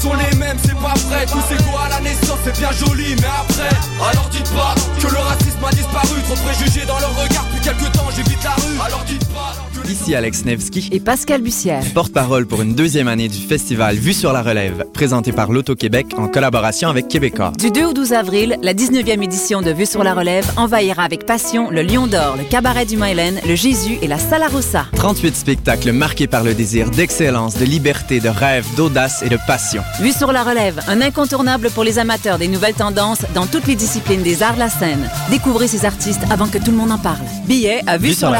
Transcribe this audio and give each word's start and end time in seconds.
sont 0.00 0.14
les 0.14 0.36
mêmes, 0.36 0.58
c'est 0.62 0.74
pas 0.74 0.94
vrai. 1.08 1.26
Tous 1.26 1.54
égaux 1.54 1.78
à 1.84 1.88
la 1.88 2.00
naissance, 2.00 2.23
c'est 2.44 2.58
bien 2.58 2.70
joli, 2.72 3.16
mais 3.16 3.26
après, 3.40 3.76
alors 4.10 4.28
dites 4.30 4.50
pas 4.50 4.74
que 5.00 5.12
le 5.12 5.18
racisme 5.18 5.64
a 5.64 5.70
disparu. 5.70 6.22
Trop 6.24 6.34
préjugés 6.34 6.86
dans 6.86 6.98
leur 6.98 7.14
regard, 7.16 7.46
depuis 7.46 7.60
quelques 7.62 7.92
temps 7.92 8.08
j'évite 8.14 8.44
la 8.44 8.50
rue. 8.50 8.80
Alors 8.86 9.04
dites 9.06 9.28
pas. 9.28 9.54
Ici 9.88 10.14
Alex 10.14 10.44
Nevsky 10.46 10.88
et 10.92 11.00
Pascal 11.00 11.42
Bussière. 11.42 11.82
Porte-parole 11.92 12.46
pour 12.46 12.62
une 12.62 12.74
deuxième 12.74 13.06
année 13.06 13.28
du 13.28 13.38
festival 13.38 13.96
Vue 13.96 14.14
sur 14.14 14.32
la 14.32 14.42
relève, 14.42 14.86
présenté 14.94 15.30
par 15.30 15.52
l'Auto-Québec 15.52 16.06
en 16.16 16.26
collaboration 16.26 16.88
avec 16.88 17.08
Québécois. 17.08 17.52
Du 17.58 17.70
2 17.70 17.84
au 17.84 17.92
12 17.92 18.12
avril, 18.14 18.56
la 18.62 18.72
19e 18.72 19.22
édition 19.22 19.60
de 19.60 19.70
Vue 19.70 19.84
sur 19.84 20.02
la 20.02 20.14
relève 20.14 20.50
envahira 20.56 21.02
avec 21.04 21.26
passion 21.26 21.70
le 21.70 21.82
Lion 21.82 22.06
d'Or, 22.06 22.36
le 22.38 22.44
Cabaret 22.44 22.86
du 22.86 22.96
Mylène, 22.96 23.40
le 23.46 23.54
Jésus 23.54 23.98
et 24.00 24.06
la 24.06 24.18
Salarossa. 24.18 24.86
38 24.96 25.36
spectacles 25.36 25.92
marqués 25.92 26.28
par 26.28 26.44
le 26.44 26.54
désir 26.54 26.90
d'excellence, 26.90 27.58
de 27.58 27.64
liberté, 27.66 28.20
de 28.20 28.30
rêve, 28.30 28.66
d'audace 28.76 29.22
et 29.22 29.28
de 29.28 29.38
passion. 29.46 29.82
Vue 30.00 30.12
sur 30.12 30.32
la 30.32 30.42
relève, 30.42 30.80
un 30.88 31.02
incontournable 31.02 31.70
pour 31.70 31.84
les 31.84 31.98
amateurs 31.98 32.33
des 32.38 32.48
nouvelles 32.48 32.74
tendances 32.74 33.24
dans 33.34 33.46
toutes 33.46 33.66
les 33.66 33.74
disciplines 33.74 34.22
des 34.22 34.42
arts 34.42 34.56
la 34.56 34.68
scène. 34.68 35.08
Découvrez 35.30 35.68
ces 35.68 35.84
artistes 35.84 36.22
avant 36.30 36.48
que 36.48 36.58
tout 36.58 36.70
le 36.70 36.76
monde 36.76 36.92
en 36.92 36.98
parle. 36.98 37.24
Billets 37.46 37.82
à 37.86 37.98
vue 37.98 38.14
sur. 38.14 38.32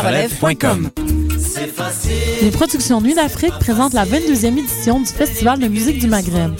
Les 2.43 2.51
productions 2.51 3.01
Nuit 3.01 3.15
d'Afrique 3.15 3.55
présentent 3.61 3.95
la 3.95 4.05
22e 4.05 4.59
édition 4.59 5.01
du 5.01 5.07
Festival 5.07 5.59
de 5.59 5.69
musique 5.69 5.99
du 5.99 6.07
Maghreb. 6.07 6.53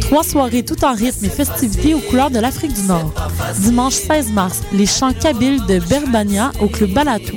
Trois 0.00 0.24
soirées 0.24 0.64
tout 0.64 0.84
en 0.84 0.94
rythme 0.94 1.24
et 1.24 1.30
festivités 1.30 1.94
aux 1.94 2.00
couleurs 2.00 2.30
de 2.30 2.38
l'Afrique 2.38 2.74
du 2.74 2.82
Nord. 2.82 3.12
Dimanche 3.58 3.94
16 3.94 4.32
mars, 4.32 4.60
les 4.72 4.86
chants 4.86 5.12
kabyles 5.12 5.64
de 5.66 5.78
Berbania 5.78 6.52
au 6.60 6.68
Club 6.68 6.92
Balatou. 6.92 7.36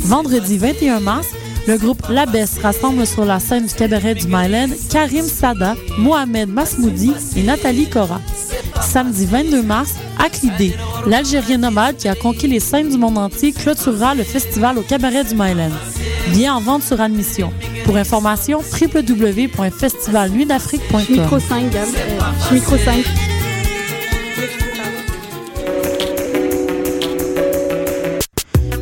Vendredi 0.00 0.58
21 0.58 1.00
mars, 1.00 1.28
le 1.66 1.78
groupe 1.78 2.02
Labès 2.08 2.58
rassemble 2.58 3.06
sur 3.06 3.24
la 3.24 3.40
scène 3.40 3.66
du 3.66 3.74
cabaret 3.74 4.14
du 4.14 4.26
Myland 4.26 4.68
Karim 4.90 5.24
Sada, 5.24 5.74
Mohamed 5.98 6.48
Masmoudi 6.48 7.12
et 7.36 7.42
Nathalie 7.42 7.88
Cora. 7.88 8.20
Samedi 8.86 9.26
22 9.26 9.62
mars, 9.62 9.94
Aklidé, 10.18 10.74
l'Algérien 11.06 11.58
nomade 11.58 11.96
qui 11.96 12.08
a 12.08 12.14
conquis 12.14 12.46
les 12.46 12.60
scènes 12.60 12.88
du 12.88 12.96
monde 12.96 13.18
entier, 13.18 13.52
clôturera 13.52 14.14
le 14.14 14.22
festival 14.22 14.78
au 14.78 14.82
cabaret 14.82 15.24
du 15.24 15.34
Myland. 15.34 15.72
Bien 16.30 16.54
en 16.54 16.60
vente 16.60 16.84
sur 16.84 17.00
admission. 17.00 17.52
Pour 17.84 17.96
information, 17.96 18.60
www.festivalnuitdafrique.com. 18.60 21.00
Micro 21.10 21.40
5, 21.40 21.70
Gab. 21.70 21.88
Euh, 21.88 22.20
micro 22.54 22.76
5. 22.78 23.04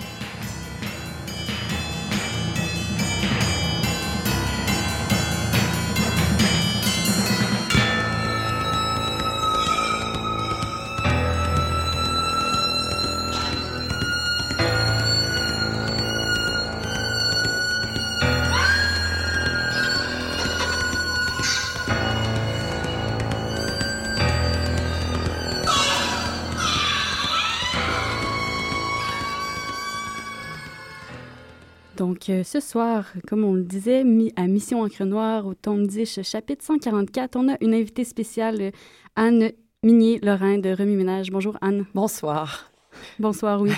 Donc, 32.27 32.31
euh, 32.39 32.43
ce 32.45 32.59
soir, 32.61 33.05
comme 33.29 33.45
on 33.45 33.53
le 33.53 33.65
disait, 33.65 34.03
mi- 34.03 34.33
à 34.37 34.47
Mission 34.47 34.81
Encre 34.83 35.05
Noire, 35.05 35.47
au 35.47 35.53
tome 35.53 35.87
10, 35.87 36.23
chapitre 36.23 36.65
144, 36.65 37.37
on 37.37 37.53
a 37.53 37.57
une 37.61 37.75
invitée 37.75 38.05
spéciale, 38.05 38.73
Anne 39.15 39.51
Minier-Lorrain 39.83 40.57
de 40.57 40.71
Remue 40.71 40.97
Ménage. 40.97 41.31
Bonjour, 41.31 41.59
Anne. 41.61 41.85
Bonsoir. 41.95 42.71
Bonsoir, 43.19 43.61
oui. 43.61 43.73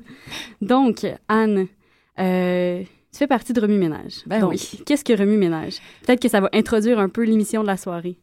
Donc, 0.60 1.06
Anne, 1.28 1.68
euh, 2.18 2.82
tu 3.12 3.18
fais 3.18 3.26
partie 3.28 3.52
de 3.52 3.60
Remue 3.60 3.78
Ménage. 3.78 4.22
Ben 4.26 4.40
Donc, 4.40 4.50
oui. 4.52 4.80
Qu'est-ce 4.84 5.04
que 5.04 5.12
Remue 5.16 5.36
Ménage? 5.36 5.76
Peut-être 6.04 6.20
que 6.20 6.28
ça 6.28 6.40
va 6.40 6.48
introduire 6.52 6.98
un 6.98 7.08
peu 7.08 7.22
l'émission 7.22 7.62
de 7.62 7.68
la 7.68 7.76
soirée. 7.76 8.18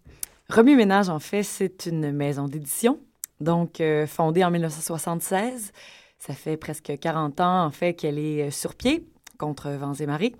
Remue 0.49 0.75
Ménage, 0.75 1.07
en 1.07 1.19
fait, 1.19 1.43
c'est 1.43 1.85
une 1.85 2.11
maison 2.11 2.45
d'édition, 2.49 2.99
donc 3.39 3.79
euh, 3.79 4.05
fondée 4.05 4.43
en 4.43 4.51
1976. 4.51 5.71
Ça 6.17 6.33
fait 6.33 6.57
presque 6.57 6.91
40 6.99 7.39
ans, 7.39 7.63
en 7.65 7.71
fait, 7.71 7.93
qu'elle 7.93 8.19
est 8.19 8.47
euh, 8.47 8.51
sur 8.51 8.75
pied 8.75 9.05
contre 9.41 9.71
vents 9.71 9.95
et 9.95 10.05
marées. 10.05 10.35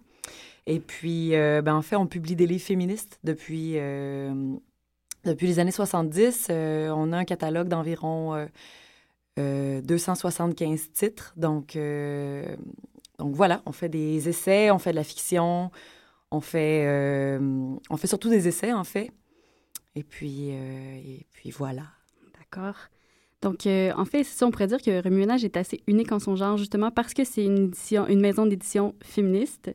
Et 0.68 0.80
puis, 0.80 1.36
euh, 1.36 1.62
ben, 1.62 1.76
en 1.76 1.82
fait, 1.82 1.96
on 1.96 2.06
publie 2.06 2.36
des 2.36 2.46
livres 2.46 2.64
féministes 2.64 3.20
depuis, 3.24 3.74
euh, 3.76 4.32
depuis 5.26 5.48
les 5.48 5.60
années 5.60 5.72
70. 5.72 6.48
Euh, 6.50 6.90
on 6.96 7.12
a 7.12 7.18
un 7.18 7.26
catalogue 7.26 7.68
d'environ 7.68 8.36
euh, 8.36 8.46
euh, 9.40 9.82
275 9.82 10.92
titres. 10.92 11.34
Donc, 11.36 11.78
donc 13.18 13.36
voilà, 13.36 13.62
on 13.66 13.72
fait 13.72 13.90
des 13.90 14.30
essais, 14.30 14.70
on 14.70 14.78
fait 14.78 14.92
de 14.92 14.98
la 14.98 15.04
fiction, 15.04 15.72
on 16.30 16.42
fait, 16.42 16.88
on 17.90 17.98
fait 17.98 18.08
surtout 18.08 18.30
des 18.30 18.48
essais, 18.48 18.72
en 18.72 18.84
fait. 18.84 19.12
Et 19.96 20.04
puis, 20.04 20.50
et 20.50 21.26
puis 21.32 21.50
voilà. 21.50 21.84
D'accord. 22.38 22.76
Donc, 23.42 23.66
euh, 23.66 23.92
en 23.98 24.06
fait, 24.06 24.24
ça, 24.24 24.46
on 24.46 24.52
pourrait 24.52 24.68
dire 24.68 24.82
que 24.82 25.04
Remue 25.04 25.18
Ménage 25.20 25.44
est 25.44 25.58
assez 25.58 25.82
unique 25.88 26.12
en 26.12 26.20
son 26.20 26.36
genre, 26.36 26.58
justement 26.58 26.92
parce 26.92 27.14
que 27.14 27.24
c'est 27.24 27.44
une, 27.44 27.66
édition- 27.70 28.08
une 28.08 28.22
maison 28.22 28.46
d'édition 28.46 28.94
féministe 29.04 29.74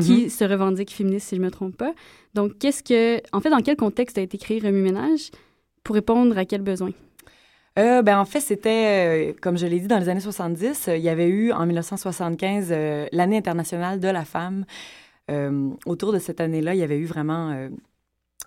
qui 0.00 0.22
Mhm. 0.24 0.28
se 0.28 0.44
revendique 0.44 0.92
féministe, 0.92 1.28
si 1.30 1.34
je 1.36 1.40
ne 1.40 1.46
me 1.46 1.50
trompe 1.50 1.76
pas. 1.76 1.92
Donc, 2.34 2.58
qu'est-ce 2.58 2.82
que. 2.84 3.20
En 3.36 3.40
fait, 3.40 3.50
dans 3.50 3.60
quel 3.60 3.76
contexte 3.76 4.16
a 4.18 4.20
été 4.20 4.38
créé 4.38 4.60
Remue 4.60 4.82
Ménage 4.82 5.32
pour 5.82 5.96
répondre 5.96 6.38
à 6.38 6.44
quel 6.44 6.62
besoin? 6.62 6.90
Euh, 7.78 8.00
ben, 8.02 8.18
en 8.18 8.24
fait, 8.24 8.38
c'était, 8.40 9.30
euh, 9.30 9.32
comme 9.40 9.56
je 9.58 9.66
l'ai 9.66 9.80
dit, 9.80 9.88
dans 9.88 9.98
les 9.98 10.08
années 10.08 10.20
70, 10.20 10.86
euh, 10.88 10.96
il 10.96 11.02
y 11.02 11.08
avait 11.08 11.28
eu 11.28 11.50
en 11.52 11.66
1975 11.66 12.68
euh, 12.70 13.06
l'année 13.10 13.36
internationale 13.38 13.98
de 13.98 14.08
la 14.08 14.24
femme. 14.24 14.64
Autour 15.86 16.12
de 16.12 16.18
cette 16.18 16.40
année-là, 16.40 16.74
il 16.74 16.78
y 16.78 16.82
avait 16.82 16.98
eu 16.98 17.04
vraiment 17.04 17.68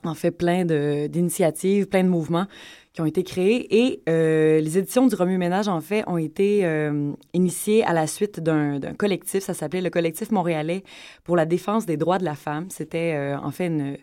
en 0.06 0.16
fait 0.16 0.32
plein 0.32 0.66
d'initiatives, 0.66 1.88
plein 1.88 2.04
de 2.04 2.10
mouvements 2.10 2.48
qui 2.94 3.02
ont 3.02 3.06
été 3.06 3.24
créés. 3.24 3.76
Et 3.76 4.02
euh, 4.08 4.62
les 4.62 4.78
éditions 4.78 5.08
du 5.08 5.16
Remue-Ménage, 5.16 5.68
en 5.68 5.82
fait, 5.82 6.04
ont 6.08 6.18
été 6.18 6.64
euh, 6.64 7.12
initiées 7.34 7.84
à 7.84 7.92
la 7.92 8.06
suite 8.06 8.40
d'un 8.40 8.80
collectif. 8.98 9.44
Ça 9.44 9.56
s'appelait 9.56 9.82
le 9.82 9.90
Collectif 9.90 10.32
montréalais 10.32 10.84
pour 11.24 11.36
la 11.36 11.46
défense 11.46 11.88
des 11.88 11.98
droits 11.98 12.20
de 12.20 12.24
la 12.24 12.36
femme. 12.36 12.68
C'était, 12.70 13.14
euh, 13.16 13.38
en 13.38 13.50
fait, 13.50 13.66
une, 13.66 13.98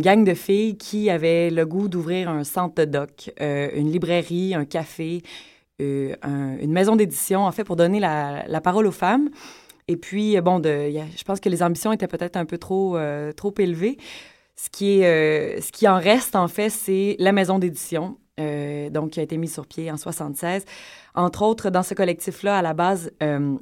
gang 0.00 0.24
de 0.24 0.34
filles 0.34 0.76
qui 0.76 1.10
avaient 1.10 1.50
le 1.50 1.66
goût 1.66 1.88
d'ouvrir 1.88 2.30
un 2.30 2.44
centre 2.44 2.76
de 2.76 2.84
doc, 2.84 3.32
une 3.40 3.90
librairie, 3.90 4.54
un 4.54 4.64
café, 4.64 5.22
une 5.80 6.72
maison 6.72 6.94
d'édition, 6.94 7.40
en 7.46 7.52
fait, 7.52 7.64
pour 7.64 7.76
donner 7.76 7.98
la, 7.98 8.44
la, 8.46 8.60
parole 8.60 8.86
aux 8.86 8.92
femmes. 8.92 9.30
Et 9.88 9.96
puis, 9.96 10.38
bon, 10.42 10.62
je 10.62 11.24
pense 11.24 11.40
que 11.40 11.48
les 11.48 11.62
ambitions 11.62 11.90
étaient 11.90 12.06
peut-être 12.06 12.36
un 12.36 12.44
peu 12.44 12.58
trop, 12.58 12.98
trop 13.34 13.54
élevées. 13.58 13.96
Ce 14.60 14.68
qui, 14.70 15.00
est, 15.00 15.60
ce 15.60 15.70
qui 15.70 15.86
en 15.86 15.98
reste, 15.98 16.34
en 16.34 16.48
fait, 16.48 16.68
c'est 16.68 17.14
la 17.20 17.30
maison 17.30 17.60
d'édition 17.60 18.18
euh, 18.38 18.88
donc 18.90 19.10
qui 19.10 19.20
a 19.20 19.22
été 19.22 19.36
mis 19.36 19.48
sur 19.48 19.66
pied 19.66 19.90
en 19.90 19.96
76. 19.96 20.64
Entre 21.14 21.42
autres, 21.42 21.70
dans 21.70 21.82
ce 21.82 21.94
collectif-là, 21.94 22.58
à 22.58 22.62
la 22.62 22.72
base, 22.72 23.10
euh, 23.22 23.56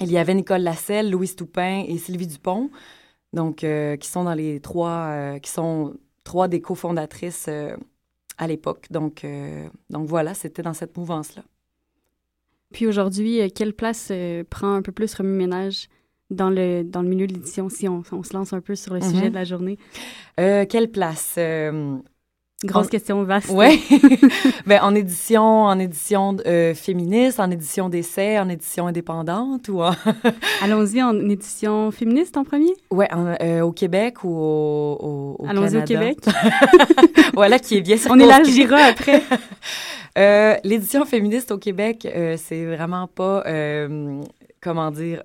il 0.00 0.10
y 0.10 0.16
avait 0.16 0.34
Nicole 0.34 0.62
Lasselle, 0.62 1.10
Louise 1.10 1.36
Toupin 1.36 1.84
et 1.86 1.98
Sylvie 1.98 2.26
Dupont, 2.26 2.70
donc 3.32 3.62
euh, 3.62 3.96
qui 3.96 4.08
sont 4.08 4.24
dans 4.24 4.34
les 4.34 4.60
trois, 4.60 5.38
qui 5.40 5.50
sont 5.50 5.94
trois 6.24 6.48
des 6.48 6.60
cofondatrices 6.60 7.48
à 8.38 8.46
l'époque. 8.46 8.86
Donc, 8.90 9.26
donc 9.90 10.08
voilà, 10.08 10.34
c'était 10.34 10.62
dans 10.62 10.74
cette 10.74 10.96
mouvance-là. 10.96 11.42
Puis 12.72 12.86
aujourd'hui, 12.86 13.52
quelle 13.52 13.74
place 13.74 14.12
prend 14.50 14.74
un 14.74 14.82
peu 14.82 14.92
plus 14.92 15.14
remue-ménage 15.14 15.88
dans 16.30 16.50
le, 16.50 16.82
dans 16.82 17.02
le 17.02 17.08
milieu 17.08 17.26
de 17.26 17.34
l'édition, 17.34 17.68
si 17.68 17.88
on, 17.88 18.02
on, 18.12 18.22
se 18.22 18.32
lance 18.34 18.52
un 18.52 18.60
peu 18.60 18.74
sur 18.74 18.94
le 18.94 19.00
sujet 19.00 19.24
mhm. 19.24 19.30
de 19.30 19.34
la 19.34 19.44
journée? 19.44 19.78
quelle 20.36 20.90
place? 20.90 21.38
Grosse 22.64 22.88
question 22.88 23.22
vaste. 23.22 23.50
Oui. 23.52 23.82
ben, 24.66 24.80
en 24.82 24.94
édition, 24.94 25.42
en 25.42 25.78
édition 25.78 26.38
euh, 26.46 26.72
féministe, 26.72 27.38
en 27.38 27.50
édition 27.50 27.90
d'essai, 27.90 28.38
en 28.38 28.48
édition 28.48 28.86
indépendante 28.86 29.68
ou 29.68 29.82
Allons-y 30.62 31.02
en 31.02 31.28
édition 31.28 31.90
féministe 31.90 32.38
en 32.38 32.44
premier? 32.44 32.72
Oui, 32.90 33.04
euh, 33.42 33.60
au 33.60 33.72
Québec 33.72 34.24
ou 34.24 34.30
au, 34.30 35.36
au, 35.38 35.46
Allons-y 35.46 35.76
au 35.76 35.82
Québec. 35.82 36.16
voilà, 37.34 37.58
qui 37.58 37.76
est 37.76 37.82
bien 37.82 37.98
On 38.08 38.18
élargira 38.18 38.76
après. 38.76 39.22
euh, 40.16 40.56
L'édition 40.64 41.04
féministe 41.04 41.50
au 41.50 41.58
Québec, 41.58 42.08
euh, 42.10 42.38
c'est 42.38 42.64
vraiment 42.64 43.06
pas, 43.06 43.44
comment 44.60 44.90
dire 44.90 45.22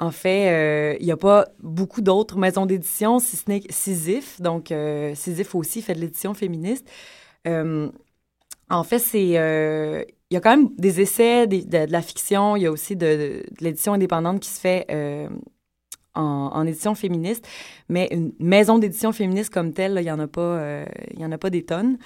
en 0.00 0.10
fait, 0.10 0.48
euh, 0.50 0.96
il 0.98 1.04
n'y 1.04 1.12
a 1.12 1.16
pas 1.18 1.46
beaucoup 1.62 2.00
d'autres 2.00 2.38
maisons 2.38 2.64
d'édition, 2.64 3.18
si 3.18 3.36
ce 3.36 3.50
n'est 3.50 3.62
Sisyphe. 3.68 4.40
Donc, 4.40 4.72
euh, 4.72 5.14
Sisyphe 5.14 5.54
aussi 5.54 5.82
fait 5.82 5.94
de 5.94 6.00
l'édition 6.00 6.32
féministe. 6.32 6.90
Euh, 7.46 7.90
en 8.70 8.82
fait, 8.82 8.98
c'est... 8.98 9.20
il 9.20 10.34
y 10.34 10.36
a 10.36 10.40
quand 10.40 10.56
même 10.56 10.70
des 10.78 11.02
essais, 11.02 11.46
de, 11.46 11.92
la 11.92 12.00
fiction. 12.00 12.56
Il 12.56 12.62
y 12.62 12.66
a 12.66 12.72
aussi 12.72 12.96
de, 12.96 13.42
l'édition 13.60 13.92
indépendante 13.92 14.40
qui 14.40 14.48
se 14.48 14.60
fait 14.60 14.86
en, 16.14 16.66
édition 16.66 16.94
féministe. 16.94 17.46
Mais 17.90 18.08
une 18.10 18.32
maison 18.38 18.78
d'édition 18.78 19.12
féministe 19.12 19.52
comme 19.52 19.74
telle, 19.74 19.98
il 19.98 20.04
n'y 20.04 20.10
en 20.10 20.18
a 20.18 21.38
pas 21.38 21.50
des 21.50 21.62
tonnes. 21.62 21.98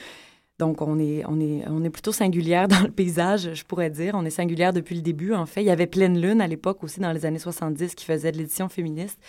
Donc, 0.65 0.81
on 0.81 0.99
est, 0.99 1.23
on, 1.27 1.39
est, 1.41 1.63
on 1.69 1.85
est 1.85 1.91
plutôt 1.91 2.11
singulière 2.11 2.69
dans 2.75 2.81
le 2.81 2.91
paysage, 2.91 3.53
je 3.53 3.65
pourrais 3.65 3.91
dire. 3.91 4.15
On 4.15 4.25
est 4.25 4.31
singulière 4.31 4.73
depuis 4.73 4.95
le 4.95 5.03
début, 5.03 5.35
en 5.35 5.45
fait. 5.45 5.61
Il 5.61 5.67
y 5.67 5.71
avait 5.71 5.87
Pleine 5.87 6.19
Lune 6.19 6.41
à 6.41 6.47
l'époque 6.47 6.83
aussi, 6.83 7.01
dans 7.01 7.13
les 7.13 7.27
années 7.27 7.39
70, 7.39 7.95
qui 7.95 8.07
faisait 8.07 8.33
de 8.33 8.39
l'édition 8.39 8.71
féministe. 8.71 9.21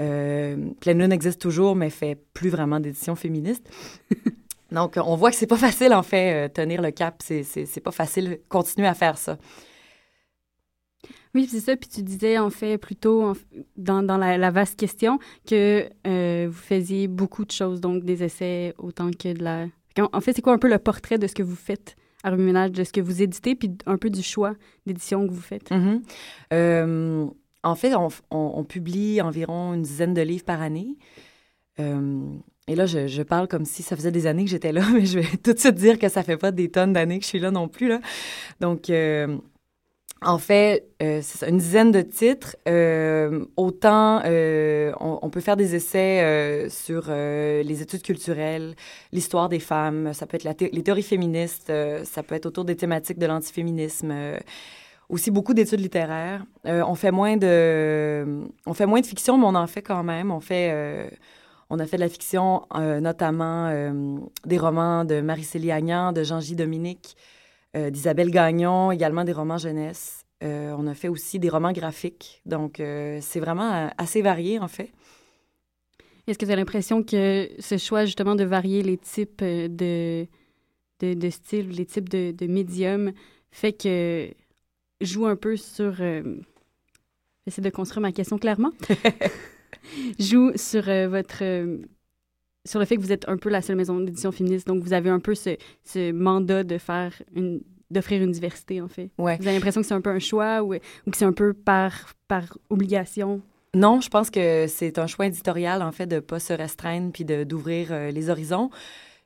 Euh, 0.00 0.56
Pleine 0.78 1.00
Lune 1.00 1.10
existe 1.10 1.40
toujours, 1.40 1.74
mais 1.74 1.90
fait 1.90 2.16
plus 2.34 2.50
vraiment 2.50 2.78
d'édition 2.78 3.16
féministe. 3.16 3.68
Donc, 4.70 4.96
on 4.96 5.16
voit 5.16 5.32
que 5.32 5.36
c'est 5.36 5.48
pas 5.48 5.56
facile, 5.56 5.92
en 5.92 6.04
fait, 6.04 6.46
euh, 6.46 6.48
tenir 6.48 6.80
le 6.80 6.92
cap. 6.92 7.20
C'est 7.20 7.82
pas 7.82 7.90
facile 7.90 8.38
continuer 8.48 8.86
à 8.86 8.94
faire 8.94 9.18
ça. 9.18 9.38
Oui, 11.34 11.48
c'est 11.50 11.58
ça. 11.58 11.76
Puis 11.76 11.88
tu 11.88 12.04
disais, 12.04 12.38
en 12.38 12.50
fait, 12.50 12.78
plutôt 12.78 13.32
dans, 13.76 14.04
dans 14.04 14.18
la, 14.18 14.50
vaste 14.52 14.78
question, 14.78 15.18
que 15.48 15.90
euh, 16.06 16.46
vous 16.48 16.60
faisiez 16.60 17.08
beaucoup 17.08 17.44
de 17.44 17.50
choses, 17.50 17.80
donc 17.80 18.04
des 18.04 18.22
essais 18.22 18.72
autant 18.78 19.10
que 19.10 19.32
de 19.32 19.42
la 19.42 19.66
en 19.98 20.20
fait, 20.20 20.32
c'est 20.32 20.42
quoi 20.42 20.52
un 20.52 20.58
peu 20.58 20.68
le 20.68 20.78
portrait 20.78 21.18
de 21.18 21.26
ce 21.26 21.34
que 21.34 21.42
vous 21.42 21.56
faites 21.56 21.96
à 22.22 22.30
Remue-Ménage, 22.30 22.72
de 22.72 22.84
ce 22.84 22.92
que 22.92 23.00
vous 23.00 23.22
éditez, 23.22 23.54
puis 23.54 23.72
un 23.86 23.96
peu 23.96 24.10
du 24.10 24.22
choix 24.22 24.54
d'édition 24.86 25.26
que 25.26 25.32
vous 25.32 25.40
faites? 25.40 25.70
Mm-hmm. 25.70 26.02
Euh, 26.52 27.26
en 27.62 27.74
fait, 27.74 27.92
on, 28.30 28.64
publie 28.64 29.20
environ 29.20 29.74
une 29.74 29.82
dizaine 29.82 30.14
de 30.14 30.22
livres 30.22 30.44
par 30.44 30.62
année. 30.62 30.96
Euh, 31.78 32.22
et 32.68 32.74
là, 32.74 32.86
je, 32.86 33.22
parle 33.22 33.48
comme 33.48 33.64
si 33.64 33.82
ça 33.82 33.96
faisait 33.96 34.12
des 34.12 34.26
années 34.26 34.44
que 34.44 34.50
j'étais 34.50 34.72
là, 34.72 34.82
mais 34.94 35.04
je 35.04 35.18
vais 35.18 35.36
tout 35.42 35.52
de 35.52 35.58
suite 35.58 35.74
dire 35.74 35.98
que 35.98 36.08
ça 36.08 36.22
fait 36.22 36.36
pas 36.36 36.52
des 36.52 36.70
tonnes 36.70 36.92
d'années 36.92 37.18
que 37.18 37.24
je 37.24 37.28
suis 37.28 37.38
là 37.38 37.50
non 37.50 37.68
plus. 37.68 37.88
Là. 37.88 38.00
Donc, 38.60 38.90
euh, 38.90 39.38
en 40.22 40.36
fait, 40.36 40.86
euh, 41.02 41.20
c'est 41.22 41.48
une 41.48 41.56
dizaine 41.56 41.92
de 41.92 42.02
titres. 42.02 42.54
Euh, 42.68 43.46
autant 43.56 44.20
euh, 44.26 44.92
on, 45.00 45.30
peut 45.30 45.40
faire 45.40 45.56
des 45.56 45.74
essais 45.74 46.68
sur 46.68 47.10
les 47.10 47.82
études 47.82 48.02
culturelles, 48.02 48.74
l'histoire 49.12 49.48
des 49.48 49.60
femmes, 49.60 50.12
ça 50.12 50.26
peut 50.26 50.36
être 50.36 50.44
les 50.44 50.82
théories 50.82 51.02
féministes, 51.02 51.72
ça 52.04 52.22
peut 52.22 52.34
être 52.34 52.46
autour 52.46 52.64
des 52.64 52.76
thématiques 52.76 53.18
de 53.18 53.26
l'antiféminisme. 53.26 54.12
aussi 55.08 55.30
beaucoup 55.30 55.54
d'études 55.54 55.80
littéraires. 55.80 56.44
on 56.64 56.94
fait 56.94 57.12
moins 57.12 57.36
de, 57.36 58.44
on 58.66 58.74
fait 58.74 58.86
moins 58.86 59.00
de 59.00 59.06
fiction, 59.06 59.38
mais 59.38 59.46
on 59.46 59.54
en 59.54 59.66
fait 59.66 59.82
quand 59.82 60.02
même. 60.02 60.30
On 60.30 60.40
fait, 60.40 61.10
on 61.70 61.78
a 61.78 61.86
fait 61.86 61.96
de 61.96 62.02
la 62.02 62.08
fiction, 62.10 62.66
notamment 62.74 63.72
des 64.44 64.58
romans 64.58 65.04
de 65.06 65.22
Marie-Célie 65.22 65.72
Agnan, 65.72 66.12
de 66.12 66.24
Jean-J. 66.24 66.56
Dominique. 66.56 67.16
Euh, 67.76 67.90
d'Isabelle 67.90 68.30
Gagnon, 68.30 68.90
également 68.90 69.22
des 69.22 69.32
romans 69.32 69.58
jeunesse. 69.58 70.24
Euh, 70.42 70.74
on 70.76 70.88
a 70.88 70.94
fait 70.94 71.06
aussi 71.06 71.38
des 71.38 71.48
romans 71.48 71.72
graphiques. 71.72 72.42
Donc, 72.44 72.80
euh, 72.80 73.18
c'est 73.20 73.38
vraiment 73.38 73.90
assez 73.96 74.22
varié, 74.22 74.58
en 74.58 74.66
fait. 74.66 74.90
Est-ce 76.26 76.36
que 76.36 76.46
tu 76.46 76.50
as 76.50 76.56
l'impression 76.56 77.04
que 77.04 77.48
ce 77.60 77.78
choix, 77.78 78.06
justement, 78.06 78.34
de 78.34 78.42
varier 78.42 78.82
les 78.82 78.96
types 78.96 79.44
de, 79.44 80.26
de, 80.98 81.14
de 81.14 81.30
styles, 81.30 81.70
les 81.70 81.86
types 81.86 82.08
de, 82.08 82.32
de 82.32 82.46
médiums, 82.48 83.12
fait 83.52 83.72
que 83.72 84.30
joue 85.00 85.26
un 85.26 85.36
peu 85.36 85.56
sur... 85.56 85.94
J'essaie 87.46 87.62
de 87.62 87.70
construire 87.70 88.02
ma 88.02 88.12
question 88.12 88.38
clairement. 88.38 88.72
joue 90.18 90.50
sur 90.56 90.82
votre 91.08 91.42
sur 92.66 92.78
le 92.78 92.84
fait 92.84 92.96
que 92.96 93.00
vous 93.00 93.12
êtes 93.12 93.28
un 93.28 93.36
peu 93.36 93.48
la 93.48 93.62
seule 93.62 93.76
maison 93.76 93.98
d'édition 94.00 94.32
féministe, 94.32 94.66
donc 94.66 94.82
vous 94.82 94.92
avez 94.92 95.10
un 95.10 95.20
peu 95.20 95.34
ce, 95.34 95.56
ce 95.84 96.12
mandat 96.12 96.64
de 96.64 96.78
faire 96.78 97.12
une 97.34 97.62
d'offrir 97.90 98.22
une 98.22 98.30
diversité, 98.30 98.80
en 98.80 98.88
fait. 98.88 99.10
Ouais. 99.18 99.36
Vous 99.40 99.46
avez 99.46 99.56
l'impression 99.56 99.80
que 99.80 99.86
c'est 99.86 99.94
un 99.94 100.00
peu 100.00 100.10
un 100.10 100.20
choix 100.20 100.62
ou, 100.62 100.74
ou 100.74 101.10
que 101.10 101.16
c'est 101.16 101.24
un 101.24 101.32
peu 101.32 101.52
par, 101.52 101.92
par 102.28 102.56
obligation? 102.68 103.40
Non, 103.74 104.00
je 104.00 104.08
pense 104.08 104.30
que 104.30 104.66
c'est 104.68 104.98
un 104.98 105.06
choix 105.06 105.26
éditorial, 105.26 105.82
en 105.82 105.92
fait, 105.92 106.06
de 106.06 106.16
ne 106.16 106.20
pas 106.20 106.38
se 106.38 106.52
restreindre 106.52 107.12
puis 107.12 107.24
d'ouvrir 107.24 107.88
euh, 107.90 108.10
les 108.10 108.30
horizons. 108.30 108.70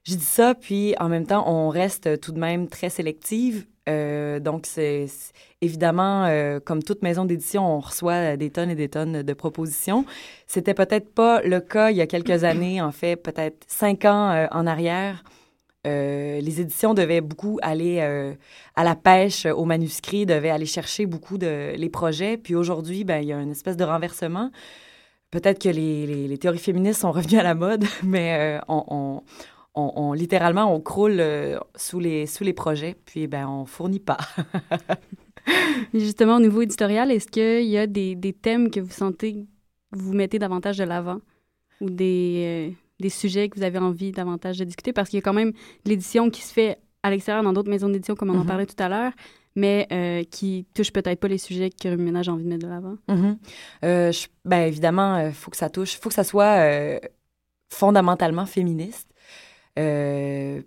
Je 0.04 0.14
dis 0.14 0.25
ça, 0.25 0.54
puis 0.54 0.94
en 0.98 1.08
même 1.08 1.26
temps, 1.26 1.44
on 1.46 1.69
reste 1.69 2.20
tout 2.20 2.32
de 2.32 2.38
même 2.38 2.69
très 2.69 2.90
sélective. 2.90 3.67
Euh, 3.88 4.41
donc, 4.41 4.67
c'est 4.67 5.06
évidemment, 5.60 6.24
euh, 6.24 6.60
comme 6.60 6.82
toute 6.82 7.03
maison 7.03 7.24
d'édition, 7.24 7.76
on 7.76 7.81
reçoit 7.81 8.36
des 8.36 8.50
tonnes 8.50 8.70
et 8.70 8.74
des 8.74 8.88
tonnes 8.88 9.22
de 9.22 9.32
propositions. 9.32 10.05
C'était 10.46 10.74
peut-être 10.74 11.12
pas 11.12 11.43
le 11.43 11.60
cas 11.60 11.91
il 11.91 11.96
y 11.96 12.00
a 12.00 12.06
quelques 12.06 12.44
années, 12.44 12.81
en 12.81 12.93
fait, 12.93 13.17
peut-être 13.17 13.64
cinq 13.69 14.05
ans 14.05 14.31
euh, 14.31 14.46
en 14.50 14.67
arrière. 14.67 15.24
les 15.84 16.60
éditions 16.60 16.94
devaient 16.94 17.20
beaucoup 17.20 17.58
aller 17.62 18.00
à 18.74 18.84
la 18.84 18.96
pêche 18.96 19.44
aux 19.46 19.67
manuscrits, 19.67 20.24
devaient 20.24 20.50
aller 20.50 20.67
chercher 20.67 21.05
beaucoup 21.06 21.36
de 21.36 21.74
les 21.76 21.91
projets. 21.91 22.38
Puis 22.38 22.55
aujourd'hui, 22.55 23.05
ben, 23.05 23.19
il 23.20 23.29
y 23.29 23.32
a 23.32 23.41
une 23.41 23.50
espèce 23.50 23.76
de 23.76 23.84
renversement. 23.84 24.50
Peut-être 25.31 25.60
que 25.62 25.69
les, 25.69 26.06
les, 26.29 26.38
théories 26.38 26.58
féministes 26.58 27.00
sont 27.03 27.12
revenues 27.12 27.38
à 27.38 27.43
la 27.43 27.55
mode, 27.55 27.84
mais 28.03 28.58
on, 28.69 28.84
on, 28.88 29.22
littéralement, 30.14 30.74
on 30.74 30.81
croule 30.81 31.16
euh, 31.19 31.58
sous, 31.74 31.98
les, 31.98 32.26
sous 32.26 32.44
les 32.44 32.52
projets, 32.52 32.96
puis 33.04 33.26
ben, 33.26 33.48
on 33.48 33.64
fournit 33.64 34.00
pas. 34.00 34.19
Justement, 35.94 36.36
au 36.36 36.40
niveau 36.40 36.62
éditorial, 36.62 37.10
est-ce 37.10 37.28
qu'il 37.28 37.69
y 37.69 37.76
a 37.76 37.86
des, 37.86 38.14
des, 38.14 38.32
thèmes 38.32 38.70
que 38.70 38.81
vous 38.81 38.93
sentez 38.93 39.34
que 39.34 39.98
vous 39.98 40.12
mettez 40.12 40.38
davantage 40.38 40.78
de 40.78 40.84
l'avant? 40.84 41.20
Ou 41.81 41.90
des, 41.90 42.70
euh, 42.70 42.74
des 43.00 43.08
sujets 43.10 43.48
que 43.48 43.58
vous 43.58 43.64
avez 43.64 43.78
envie 43.78 44.12
davantage 44.12 44.58
de 44.58 44.64
discuter? 44.64 44.93
Parce 44.93 45.10
qu'il 45.10 45.19
y 45.19 45.22
a 45.22 45.22
quand 45.22 45.32
même 45.32 45.52
l'édition 45.84 46.31
qui 46.31 46.43
se 46.43 46.52
fait 46.52 46.78
à 47.02 47.10
l'extérieur 47.10 47.43
dans 47.43 47.52
d'autres 47.52 47.70
maisons 47.70 47.88
d'édition, 47.88 48.14
comme 48.14 48.31
on 48.31 48.38
en 48.38 48.44
mm-hmm. 48.44 48.46
parlait 48.46 48.66
tout 48.66 48.82
à 48.82 48.88
l'heure, 48.88 49.12
mais 49.56 49.86
euh, 49.93 50.22
qui 50.22 50.66
touche 50.72 50.93
peut-être 50.93 51.20
pas 51.20 51.28
les 51.28 51.38
sujets 51.38 51.70
que 51.70 51.88
le 51.88 51.96
ménage 51.96 52.28
a 52.28 52.32
envie 52.32 52.44
de 52.44 52.48
mettre 52.48 52.64
de 52.64 52.70
l'avant. 52.70 52.96
Mm-hmm. 53.08 54.28
ben, 54.44 54.60
évidemment, 54.60 55.19
il 55.19 55.32
faut 55.32 55.50
que 55.50 55.56
ça 55.56 55.69
touche, 55.69 55.94
il 55.94 55.98
faut 55.98 56.08
que 56.08 56.14
ça 56.14 56.24
soit 56.24 57.00
fondamentalement 57.69 58.46
féministe. 58.46 59.13
Euh, 59.78 60.62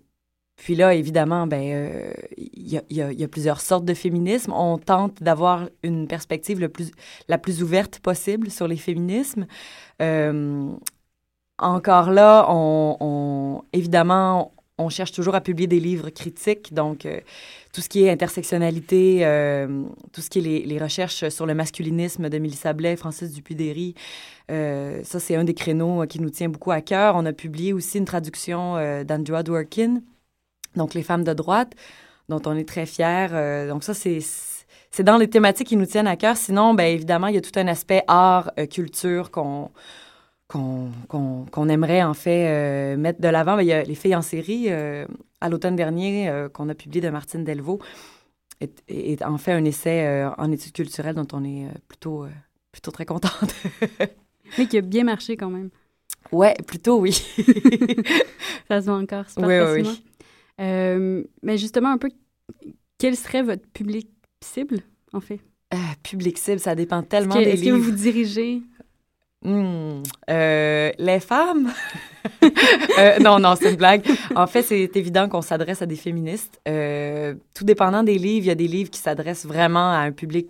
puis 0.56 0.74
là, 0.74 0.94
évidemment, 0.94 1.46
ben, 1.46 2.12
il 2.36 2.80
y, 2.90 2.94
y, 2.94 3.24
a 3.24 3.28
plusieurs 3.28 3.60
sortes 3.60 3.84
de 3.84 3.94
féminisme. 3.94 4.52
On 4.52 4.76
tente 4.78 5.22
d'avoir 5.22 5.68
une 5.84 6.08
perspective 6.08 6.58
le 6.60 6.68
plus, 6.68 6.90
la 7.28 7.38
plus 7.38 7.62
ouverte 7.62 8.00
possible 8.00 8.50
sur 8.50 8.66
les 8.66 8.76
féminismes. 8.76 9.46
Euh, 10.02 10.72
encore 11.58 12.10
là, 12.10 12.46
on, 12.48 13.62
évidemment, 13.72 14.52
on 14.78 14.88
cherche 14.88 15.12
toujours 15.12 15.34
à 15.34 15.40
publier 15.40 15.66
des 15.66 15.80
livres 15.80 16.10
critiques, 16.10 16.72
donc 16.72 17.04
euh, 17.04 17.20
tout 17.72 17.80
ce 17.80 17.88
qui 17.88 18.04
est 18.04 18.10
intersectionnalité, 18.10 19.20
euh, 19.22 19.84
tout 20.12 20.20
ce 20.20 20.30
qui 20.30 20.38
est 20.38 20.64
les, 20.64 20.78
recherches 20.78 21.28
sur 21.28 21.46
le 21.46 21.54
masculinisme 21.54 22.28
de 22.28 22.38
Mélissa 22.38 22.72
Blais, 22.72 22.96
Francis 22.96 23.32
Dupuy-Derry, 23.32 23.94
euh, 24.50 25.02
ça 25.02 25.18
c'est 25.18 25.34
un 25.34 25.44
des 25.44 25.54
créneaux 25.54 26.06
qui 26.06 26.20
nous 26.20 26.30
tient 26.30 26.48
beaucoup 26.48 26.70
à 26.70 26.80
cœur. 26.80 27.16
On 27.16 27.26
a 27.26 27.32
publié 27.32 27.72
aussi 27.72 27.98
une 27.98 28.04
traduction 28.04 28.74
d'Andrew 29.04 29.42
Dworkin, 29.42 30.00
donc 30.76 30.94
Les 30.94 31.02
femmes 31.02 31.24
de 31.24 31.32
droite, 31.32 31.72
dont 32.28 32.40
on 32.46 32.56
est 32.56 32.68
très 32.68 32.86
fiers. 32.86 33.66
donc 33.68 33.82
ça 33.82 33.94
c'est 33.94 34.20
c'est 34.90 35.02
dans 35.02 35.18
les 35.18 35.28
thématiques 35.28 35.68
qui 35.68 35.76
nous 35.76 35.86
tiennent 35.86 36.06
à 36.06 36.16
cœur. 36.16 36.36
Sinon, 36.36 36.72
bien 36.72 36.86
évidemment, 36.86 37.26
il 37.26 37.34
y 37.34 37.38
a 37.38 37.42
tout 37.42 37.56
un 37.56 37.68
aspect 37.68 38.02
art, 38.06 38.52
culture 38.70 39.30
qu'on 39.30 39.70
qu'on 40.48 41.68
aimerait 41.68 42.02
en 42.02 42.14
fait 42.14 42.48
euh, 42.48 42.96
mettre 42.96 43.20
de 43.20 43.28
l'avant. 43.28 43.56
Ben, 43.56 43.62
il 43.62 43.68
y 43.68 43.72
a 43.72 43.82
Les 43.82 43.94
filles 43.94 44.16
en 44.16 44.22
série, 44.22 44.66
euh, 44.68 45.06
à 45.40 45.48
l'automne 45.48 45.76
dernier, 45.76 46.28
euh, 46.28 46.48
qu'on 46.48 46.68
a 46.68 46.74
publié 46.74 47.00
de 47.00 47.10
Martine 47.10 47.44
Delvaux, 47.44 47.78
est, 48.60 49.22
en 49.22 49.38
fait 49.38 49.52
un 49.52 49.64
essai 49.64 50.26
en 50.36 50.50
études 50.50 50.72
culturelles 50.72 51.14
dont 51.14 51.28
on 51.32 51.44
est 51.44 51.68
plutôt, 51.86 52.26
plutôt 52.72 52.90
très 52.90 53.04
contente. 53.04 53.54
Mais 54.58 54.66
qui 54.66 54.78
a 54.78 54.80
bien 54.80 55.04
marché 55.04 55.36
quand 55.36 55.50
même. 55.50 55.70
Ouais, 56.32 56.56
plutôt 56.66 56.98
oui. 56.98 57.12
Ça 58.68 58.80
se 58.80 58.86
voit 58.86 58.96
encore 58.96 59.28
super 59.28 59.46
oui, 59.46 59.84
facilement. 59.84 59.92
Oui. 60.58 61.26
mais 61.42 61.56
justement, 61.56 61.90
un 61.90 61.98
peu, 61.98 62.10
quel 62.98 63.16
serait 63.16 63.42
votre 63.42 63.66
public 63.68 64.08
cible, 64.42 64.80
en 65.12 65.20
fait? 65.20 65.40
public 66.02 66.38
cible, 66.38 66.58
ça 66.58 66.74
dépend 66.74 67.02
tellement 67.02 67.36
des 67.36 67.44
livres. 67.44 67.54
Est-ce 67.54 67.64
que 67.64 67.70
vous 67.70 67.82
vous 67.82 67.90
dirigez 67.90 68.62
Euh, 69.46 70.90
les 70.98 71.20
femmes? 71.20 71.72
Euh, 72.98 73.18
non, 73.20 73.38
non, 73.38 73.54
c'est 73.54 73.70
une 73.70 73.76
blague. 73.76 74.04
En 74.34 74.46
fait, 74.46 74.62
c'est 74.62 74.96
évident 74.96 75.28
qu'on 75.28 75.40
s'adresse 75.40 75.82
à 75.82 75.86
des 75.86 75.96
féministes. 75.96 76.60
Euh, 76.68 77.34
tout 77.54 77.64
dépendant 77.64 78.02
des 78.02 78.18
livres, 78.18 78.44
il 78.44 78.48
y 78.48 78.50
a 78.50 78.56
des 78.56 78.66
livres 78.66 78.90
qui 78.90 78.98
s'adressent 78.98 79.46
vraiment 79.46 79.92
à 79.92 79.98
un 79.98 80.12
public 80.12 80.48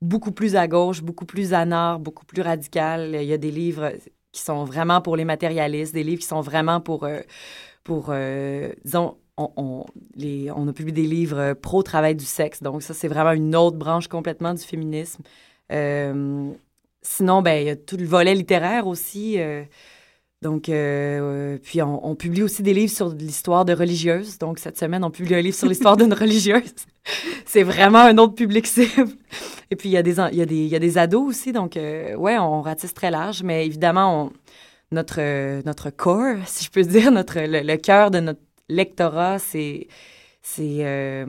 beaucoup 0.00 0.32
plus 0.32 0.56
à 0.56 0.66
gauche, 0.68 1.02
beaucoup 1.02 1.26
plus 1.26 1.52
anard, 1.52 2.00
beaucoup 2.00 2.24
plus 2.24 2.42
radical. 2.42 3.14
Il 3.14 3.24
y 3.24 3.32
a 3.32 3.38
des 3.38 3.50
livres 3.50 3.92
qui 4.32 4.42
sont 4.42 4.64
vraiment 4.64 5.00
pour 5.00 5.16
les 5.16 5.24
matérialistes, 5.24 5.92
des 5.94 6.02
livres 6.02 6.20
qui 6.20 6.26
sont 6.26 6.40
vraiment 6.40 6.80
pour, 6.80 7.06
pour 7.84 8.12
disons, 8.84 9.16
on 9.36 9.84
a 10.68 10.72
publié 10.72 10.92
des 10.92 11.08
livres 11.08 11.52
pro-travail 11.52 12.16
du 12.16 12.24
sexe. 12.24 12.62
Donc 12.62 12.82
ça, 12.82 12.94
c'est 12.94 13.08
vraiment 13.08 13.32
une 13.32 13.54
autre 13.54 13.76
branche 13.76 14.08
complètement 14.08 14.54
du 14.54 14.62
féminisme. 14.62 15.22
Sinon, 17.08 17.40
ben, 17.40 17.62
il 17.62 17.66
y 17.66 17.70
a 17.70 17.76
tout 17.76 17.96
le 17.96 18.04
volet 18.04 18.34
littéraire 18.34 18.86
aussi. 18.86 19.38
Euh, 19.38 19.62
donc, 20.42 20.68
euh, 20.68 21.54
euh, 21.54 21.58
puis 21.62 21.80
on, 21.80 22.14
publie 22.16 22.42
aussi 22.42 22.62
des 22.62 22.74
livres 22.74 22.92
sur 22.92 23.10
l'histoire 23.10 23.64
de 23.64 23.72
religieuses. 23.72 24.38
Donc, 24.38 24.58
cette 24.58 24.76
semaine, 24.76 25.04
on 25.04 25.10
publie 25.10 25.34
un 25.36 25.40
livre 25.40 25.56
sur 25.56 25.68
l'histoire 25.68 25.96
d'une 25.96 26.12
religieuse. 26.24 26.74
C'est 27.46 27.62
vraiment 27.62 28.00
un 28.00 28.18
autre 28.18 28.34
public 28.34 28.66
cible. 28.66 29.08
Et 29.70 29.76
puis, 29.76 29.88
il 29.88 29.92
y, 29.92 29.96
a 29.96 30.02
des, 30.02 30.16
il, 30.32 30.38
y 30.38 30.42
a 30.42 30.46
des, 30.46 30.56
il 30.56 30.68
y 30.68 30.76
a 30.76 30.78
des 30.78 30.98
ados 30.98 31.26
aussi. 31.28 31.52
Donc, 31.52 31.76
ouais, 31.76 32.38
on 32.38 32.60
ratisse 32.60 32.92
très 32.92 33.10
large. 33.10 33.42
Mais 33.44 33.64
évidemment, 33.64 34.32
notre, 34.90 35.62
notre 35.64 35.90
core, 35.90 36.36
si 36.46 36.64
je 36.64 36.70
peux 36.70 36.82
dire, 36.82 37.12
notre, 37.12 37.38
le, 37.38 37.76
cœur 37.76 38.10
de 38.10 38.20
notre 38.20 38.42
lectorat, 38.68 39.38
c'est... 39.38 39.86
c'est 40.42 41.26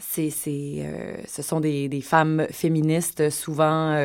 c'est, 0.00 0.30
ce 0.30 1.42
sont 1.42 1.58
des, 1.58 1.88
des, 1.88 2.00
femmes 2.00 2.46
féministes 2.52 3.30
souvent 3.30 3.96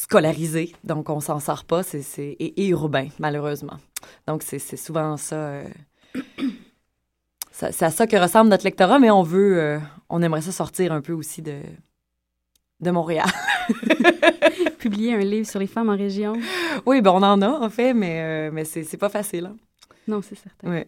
scolarisé, 0.00 0.74
donc 0.82 1.10
on 1.10 1.20
s'en 1.20 1.40
sort 1.40 1.64
pas, 1.64 1.82
c'est, 1.82 2.00
et, 2.18 2.68
urbain, 2.68 3.08
malheureusement. 3.18 3.76
Donc 4.26 4.42
c'est, 4.42 4.58
souvent 4.58 5.16
euh, 5.32 5.64
ça, 7.52 7.70
C'est 7.70 7.84
à 7.84 7.90
ça 7.90 8.06
que 8.06 8.16
ressemble 8.16 8.48
notre 8.48 8.64
lectorat, 8.64 8.98
mais 8.98 9.10
on 9.10 9.22
veut, 9.22 9.60
euh, 9.60 9.78
on 10.08 10.22
aimerait 10.22 10.40
ça 10.40 10.52
sortir 10.52 10.92
un 10.92 11.02
peu 11.02 11.12
aussi 11.12 11.42
de, 11.42 11.60
de 12.80 12.90
Montréal. 12.90 13.28
Publier 14.78 15.16
un 15.16 15.18
livre 15.18 15.46
sur 15.46 15.60
les 15.60 15.66
femmes 15.66 15.90
en 15.90 15.96
région. 15.96 16.32
Oui, 16.86 17.02
ben 17.02 17.10
on 17.10 17.22
en 17.22 17.42
a, 17.42 17.48
en 17.48 17.68
fait, 17.68 17.92
mais, 17.92 18.22
euh, 18.22 18.50
mais 18.50 18.64
c'est, 18.64 18.96
pas 18.96 19.10
facile. 19.10 19.46
Hein. 19.52 19.56
Non, 20.08 20.22
c'est 20.22 20.34
certain. 20.34 20.82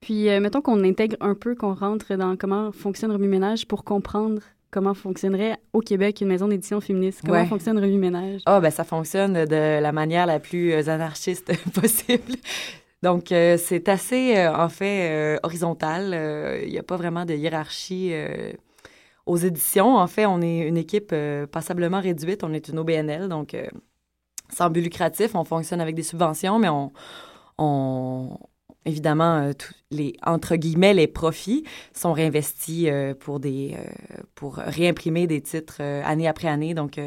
Puis, 0.00 0.24
mettons 0.40 0.62
qu'on 0.62 0.82
intègre 0.82 1.16
un 1.20 1.36
peu, 1.36 1.54
qu'on 1.54 1.74
rentre 1.74 2.16
dans 2.16 2.36
comment 2.36 2.72
fonctionne 2.72 3.12
Remue 3.12 3.28
Ménage 3.28 3.68
pour 3.68 3.84
comprendre 3.84 4.42
comment 4.70 4.94
fonctionnerait 4.94 5.58
au 5.72 5.80
Québec 5.80 6.20
une 6.20 6.28
maison 6.28 6.48
d'édition 6.48 6.80
féministe? 6.80 7.22
Comment 7.24 7.46
fonctionne 7.46 7.78
Revue 7.78 7.98
Ménage? 7.98 8.42
Ah, 8.46 8.60
ben 8.60 8.70
ça 8.70 8.84
fonctionne 8.84 9.44
de 9.44 9.80
la 9.80 9.92
manière 9.92 10.26
la 10.26 10.38
plus 10.38 10.72
euh, 10.72 10.88
anarchiste 10.88 11.52
possible. 11.72 12.34
Donc, 13.02 13.30
euh, 13.30 13.56
c'est 13.56 13.88
assez, 13.88 14.36
euh, 14.36 14.54
en 14.54 14.68
fait, 14.68 15.38
horizontal. 15.42 16.62
Il 16.64 16.70
n'y 16.70 16.78
a 16.78 16.82
pas 16.82 16.96
vraiment 16.96 17.24
de 17.24 17.34
hiérarchie 17.34 18.12
aux 19.26 19.36
éditions. 19.36 19.96
En 19.96 20.06
fait, 20.06 20.26
on 20.26 20.40
est 20.42 20.60
une 20.60 20.76
équipe 20.76 21.14
passablement 21.52 22.00
réduite. 22.00 22.42
On 22.44 22.52
est 22.52 22.68
une 22.68 22.78
OBNL, 22.78 23.28
donc 23.28 23.56
sans 24.50 24.70
but 24.70 24.82
lucratif. 24.82 25.34
On 25.34 25.44
fonctionne 25.44 25.80
avec 25.80 25.94
des 25.94 26.02
subventions, 26.02 26.58
mais 26.58 26.68
on, 26.68 26.92
on, 27.58 28.36
évidemment, 28.88 29.38
euh, 29.38 29.52
les, 29.90 30.14
entre 30.24 30.56
guillemets, 30.56 30.94
les 30.94 31.06
profits 31.06 31.64
sont 31.92 32.12
réinvestis 32.12 32.88
euh, 32.88 33.14
pour, 33.14 33.40
des, 33.40 33.76
euh, 33.78 34.22
pour 34.34 34.56
réimprimer 34.56 35.26
des 35.26 35.40
titres 35.40 35.82
année 35.82 36.26
après 36.26 36.48
année. 36.48 36.74
Donc, 36.74 36.98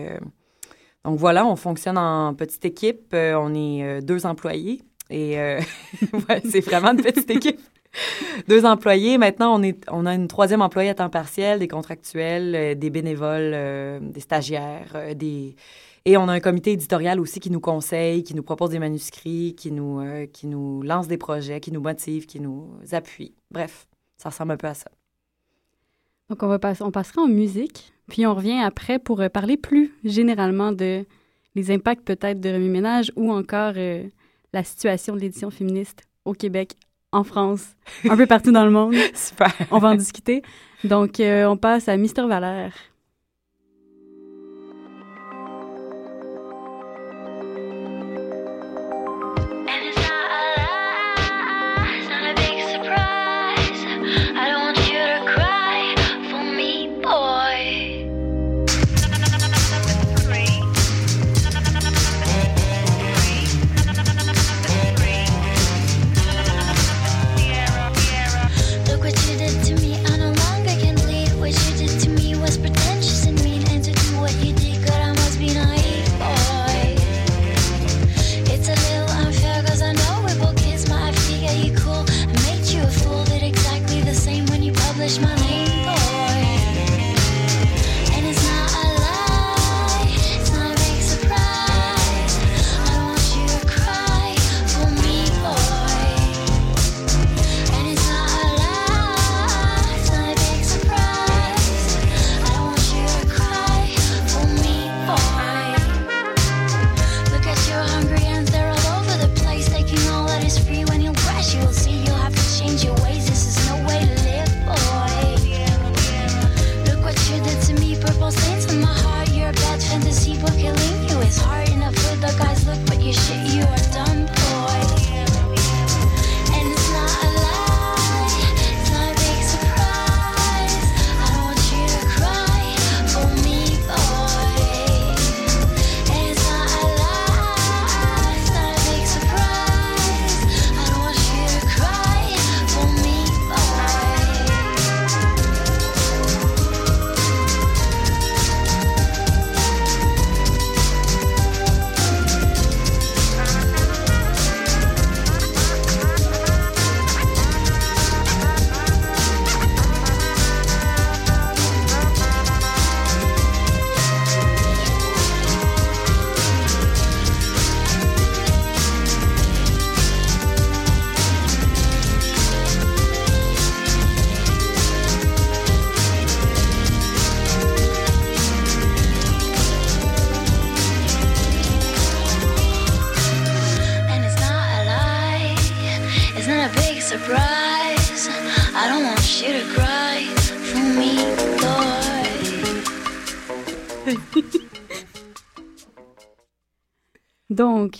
donc 1.03 1.17
voilà, 1.19 1.45
on 1.45 1.55
fonctionne 1.55 1.97
en 1.97 2.33
petite 2.33 2.63
équipe. 2.65 3.13
on 3.13 3.53
est 3.53 4.01
deux 4.01 4.25
employés 4.25 4.81
et 5.09 5.35
c'est 6.49 6.61
vraiment 6.61 6.91
une 6.91 7.01
petite 7.01 7.29
équipe. 7.29 7.59
deux 8.47 8.65
employés. 8.65 9.17
Maintenant, 9.17 9.59
on, 9.59 9.63
est, 9.63 9.83
on 9.89 10.05
a 10.05 10.13
une 10.13 10.27
troisième 10.27 10.61
employée 10.61 10.89
à 10.89 10.95
temps 10.95 11.09
partiel, 11.09 11.59
des 11.59 11.67
contractuels, 11.67 12.77
des 12.77 12.89
bénévoles, 12.89 14.01
des 14.01 14.21
stagiaires, 14.21 15.15
des 15.15 15.55
et 16.05 16.17
on 16.17 16.27
a 16.27 16.33
un 16.33 16.39
comité 16.39 16.71
éditorial 16.71 17.19
aussi 17.19 17.39
qui 17.39 17.51
nous 17.51 17.59
conseille, 17.59 18.23
qui 18.23 18.33
nous 18.33 18.43
propose 18.43 18.71
des 18.71 18.79
manuscrits, 18.79 19.55
qui 19.55 19.71
nous, 19.71 19.99
euh, 19.99 20.25
qui 20.25 20.47
nous 20.47 20.81
lance 20.81 21.07
des 21.07 21.17
projets, 21.17 21.59
qui 21.59 21.71
nous 21.71 21.81
motive, 21.81 22.25
qui 22.25 22.39
nous 22.39 22.69
appuie. 22.91 23.35
Bref, 23.51 23.87
ça 24.17 24.29
ressemble 24.29 24.53
un 24.53 24.57
peu 24.57 24.67
à 24.67 24.73
ça. 24.73 24.89
Donc, 26.29 26.41
on, 26.41 26.47
va 26.47 26.59
passer, 26.59 26.83
on 26.83 26.91
passera 26.91 27.21
en 27.21 27.27
musique, 27.27 27.93
puis 28.07 28.25
on 28.25 28.33
revient 28.33 28.59
après 28.59 28.97
pour 28.97 29.21
euh, 29.21 29.29
parler 29.29 29.57
plus 29.57 29.93
généralement 30.03 30.71
de 30.71 31.05
les 31.53 31.71
impacts 31.71 32.05
peut-être 32.05 32.39
de 32.39 32.49
Remue 32.49 32.69
Ménage 32.69 33.11
ou 33.15 33.31
encore 33.31 33.73
euh, 33.75 34.03
la 34.53 34.63
situation 34.63 35.15
de 35.15 35.19
l'édition 35.19 35.51
féministe 35.51 36.03
au 36.25 36.33
Québec, 36.33 36.77
en 37.11 37.25
France, 37.25 37.75
un 38.09 38.15
peu 38.15 38.25
partout 38.25 38.53
dans 38.53 38.63
le 38.63 38.71
monde. 38.71 38.95
Super. 39.13 39.53
On 39.69 39.79
va 39.79 39.89
en 39.89 39.95
discuter. 39.95 40.43
Donc, 40.85 41.19
on 41.19 41.57
passe 41.57 41.89
à 41.89 41.97
Mister 41.97 42.25
Valère. 42.25 42.73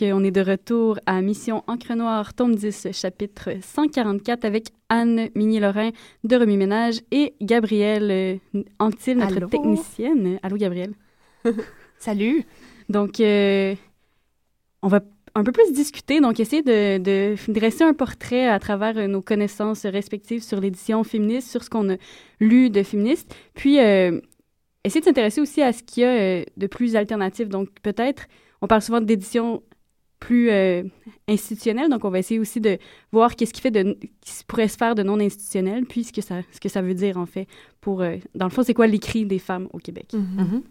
On 0.03 0.24
est 0.24 0.31
de 0.31 0.41
retour 0.41 1.00
à 1.05 1.22
Mission 1.22 1.63
Encre 1.67 1.96
Noire, 1.96 2.34
tome 2.34 2.55
10, 2.55 2.88
chapitre 2.91 3.50
144, 3.62 4.46
avec 4.46 4.70
Anne 4.89 5.29
Migny-Lorrain 5.36 5.91
de 6.24 6.36
Remue 6.36 6.58
Ménage 6.58 7.01
et 7.12 7.36
Gabrielle 7.41 8.39
euh, 8.55 8.62
Anctil, 8.79 9.17
notre 9.17 9.38
Allô? 9.38 9.48
technicienne. 9.48 10.39
Allô, 10.41 10.58
Gabrielle. 10.58 10.93
Salut. 12.00 12.43
Donc, 12.89 13.20
euh, 13.20 13.75
on 14.81 14.88
va 14.88 15.01
un 15.36 15.43
peu 15.43 15.51
plus 15.51 15.72
discuter, 15.72 16.20
donc 16.20 16.39
essayer 16.39 16.63
de, 16.63 16.98
de 16.98 17.36
dresser 17.51 17.84
un 17.84 17.93
portrait 17.93 18.48
à 18.48 18.58
travers 18.60 18.98
euh, 18.98 19.08
nos 19.08 19.22
connaissances 19.22 19.86
respectives 19.86 20.41
sur 20.41 20.60
l'édition 20.60 21.03
féministe, 21.03 21.50
sur 21.51 21.63
ce 21.63 21.70
qu'on 21.70 21.91
a 21.91 21.98
lu 22.39 22.70
de 22.70 22.81
féministe, 22.81 23.36
puis 23.53 23.79
euh, 23.79 24.20
essayer 24.84 25.01
de 25.01 25.05
s'intéresser 25.05 25.41
aussi 25.41 25.62
à 25.62 25.74
ce 25.74 25.84
qu'il 25.84 26.03
y 26.03 26.05
a 26.08 26.43
de 26.58 26.67
plus 26.67 26.96
alternatif. 26.96 27.50
Donc, 27.50 27.70
peut-être, 27.84 28.25
on 28.62 28.67
parle 28.67 28.81
souvent 28.81 29.00
d'édition 29.01 29.62
plus 30.22 30.51
euh, 30.51 30.84
institutionnelle, 31.28 31.90
donc 31.90 32.06
on 32.06 32.10
va 32.10 32.20
essayer 32.20 32.40
aussi 32.40 32.62
de 32.62 32.78
voir 33.12 33.36
qu'est-ce 33.36 33.51
qui 33.51 33.60
fait 33.60 33.72
de, 33.72 33.98
qui 34.22 34.44
pourrait 34.48 34.70
se 34.70 34.78
faire 34.78 34.96
de 34.96 35.04
non 35.04 35.20
institutionnel, 35.20 35.86
puis 35.86 36.06
ce 36.06 36.13
que 36.13 36.22
ça, 36.22 36.42
ce 36.51 36.60
que 36.62 36.70
ça 36.70 36.82
veut 36.82 36.94
dire 36.94 37.18
en 37.18 37.25
fait 37.25 37.48
pour, 37.82 38.01
euh, 38.01 38.16
dans 38.36 38.46
le 38.46 38.51
fond, 38.51 38.63
c'est 38.63 38.75
quoi 38.75 38.88
l'écrit 38.88 39.25
des 39.25 39.40
femmes 39.40 39.68
au 39.74 39.80
Québec. 39.80 40.13
Mhm. 40.13 40.62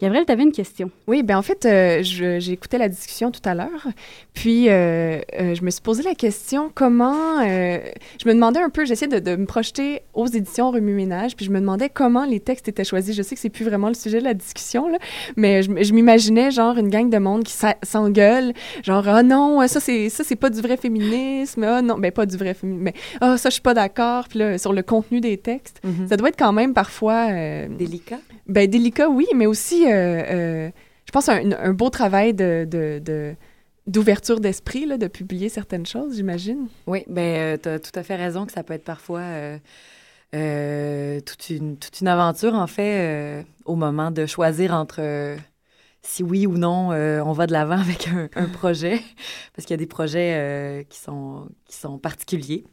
Gabrielle, 0.00 0.24
tu 0.24 0.32
avais 0.32 0.42
une 0.44 0.52
question. 0.52 0.90
Oui, 1.06 1.22
ben 1.22 1.36
en 1.36 1.42
fait, 1.42 1.66
euh, 1.66 2.40
écouté 2.50 2.78
la 2.78 2.88
discussion 2.88 3.30
tout 3.30 3.40
à 3.44 3.54
l'heure, 3.54 3.86
puis 4.32 4.68
euh, 4.70 5.20
euh, 5.38 5.54
je 5.54 5.62
me 5.62 5.70
suis 5.70 5.82
posé 5.82 6.02
la 6.02 6.14
question 6.14 6.70
comment. 6.74 7.40
euh, 7.42 7.78
je 8.22 8.26
me 8.28 8.32
demandais 8.34 8.60
un 8.60 8.70
peu, 8.70 8.86
j'essayais 8.86 9.20
de, 9.20 9.30
de 9.30 9.36
me 9.36 9.44
projeter 9.44 10.00
aux 10.14 10.26
éditions 10.26 10.70
Remue 10.70 10.94
Ménage, 10.94 11.36
puis 11.36 11.44
je 11.44 11.50
me 11.50 11.60
demandais 11.60 11.90
comment 11.90 12.24
les 12.24 12.40
textes 12.40 12.66
étaient 12.68 12.84
choisis. 12.84 13.14
Je 13.14 13.22
sais 13.22 13.34
que 13.34 13.40
c'est 13.40 13.50
plus 13.50 13.64
vraiment 13.66 13.88
le 13.88 13.94
sujet 13.94 14.20
de 14.20 14.24
la 14.24 14.32
discussion, 14.34 14.88
là, 14.88 14.96
mais 15.36 15.62
je, 15.62 15.92
m'imaginais 15.92 16.50
genre 16.50 16.78
une 16.78 16.88
gang 16.88 17.10
de 17.10 17.18
monde 17.18 17.44
qui 17.44 17.54
s'engueule, 17.82 18.54
genre 18.82 19.06
ah 19.06 19.22
non, 19.22 19.66
ça 19.68 19.80
c'est 19.80 20.08
ça 20.08 20.24
c'est 20.24 20.36
pas 20.36 20.48
du 20.48 20.60
vrai 20.62 20.78
féminisme, 20.78 21.62
ah 21.64 21.82
non, 21.82 21.98
ben 21.98 22.10
pas 22.10 22.24
du 22.24 22.36
vrai 22.38 22.54
féminisme, 22.54 22.84
mais 22.84 22.94
ah 23.20 23.36
ça 23.36 23.50
je 23.50 23.54
suis 23.54 23.62
pas 23.62 23.74
d'accord, 23.74 24.28
puis 24.28 24.38
là 24.38 24.56
sur 24.56 24.72
le 24.72 24.82
contenu 24.82 25.20
des 25.20 25.36
textes, 25.36 25.78
Mhm. 25.84 26.08
ça 26.08 26.16
doit 26.16 26.28
être 26.30 26.38
quand 26.38 26.52
même 26.52 26.72
parfois. 26.74 27.28
euh, 27.30 27.68
Délicat. 27.68 28.18
Ben, 28.50 28.68
délicat, 28.68 29.08
oui, 29.08 29.26
mais 29.34 29.46
aussi, 29.46 29.86
euh, 29.86 29.90
euh, 29.94 30.70
je 31.06 31.12
pense, 31.12 31.28
un, 31.28 31.52
un 31.52 31.72
beau 31.72 31.88
travail 31.90 32.34
de, 32.34 32.66
de- 32.70 33.34
d'ouverture 33.86 34.40
d'esprit, 34.40 34.86
de 34.86 35.06
publier 35.08 35.48
certaines 35.48 35.86
choses, 35.86 36.16
j'imagine. 36.16 36.68
Oui, 36.86 37.04
ben, 37.08 37.58
tu 37.58 37.68
as 37.68 37.78
tout 37.78 37.98
à 37.98 38.02
fait 38.02 38.16
raison 38.16 38.46
que 38.46 38.52
ça 38.52 38.62
peut 38.62 38.74
être 38.74 38.84
parfois 38.84 39.20
euh, 39.20 39.58
euh, 40.34 41.20
toute, 41.20 41.50
une, 41.50 41.76
toute 41.76 42.00
une 42.00 42.08
aventure, 42.08 42.54
en 42.54 42.66
fait, 42.66 42.98
euh, 43.00 43.42
au 43.64 43.74
moment 43.76 44.10
de 44.10 44.26
choisir 44.26 44.72
entre 44.74 45.00
euh, 45.00 45.36
si 46.02 46.22
oui 46.22 46.46
ou 46.46 46.56
non 46.56 46.92
euh, 46.92 47.20
on 47.24 47.32
va 47.32 47.46
de 47.46 47.52
l'avant 47.52 47.78
avec 47.80 48.08
un, 48.08 48.28
un 48.36 48.46
projet, 48.46 49.00
parce 49.54 49.66
qu'il 49.66 49.74
y 49.74 49.78
a 49.78 49.78
des 49.78 49.86
projets 49.86 50.34
euh, 50.34 50.82
qui, 50.88 50.98
sont, 50.98 51.48
qui 51.66 51.76
sont 51.76 51.98
particuliers. 51.98 52.64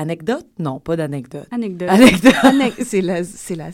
Anecdote? 0.00 0.46
Non, 0.58 0.80
pas 0.80 0.96
d'anecdote. 0.96 1.46
Anecdote. 1.50 1.88
Anecdote. 1.90 2.34
Anec- 2.42 2.82
c'est, 2.84 3.00
la, 3.02 3.22
c'est 3.24 3.54
la 3.56 3.68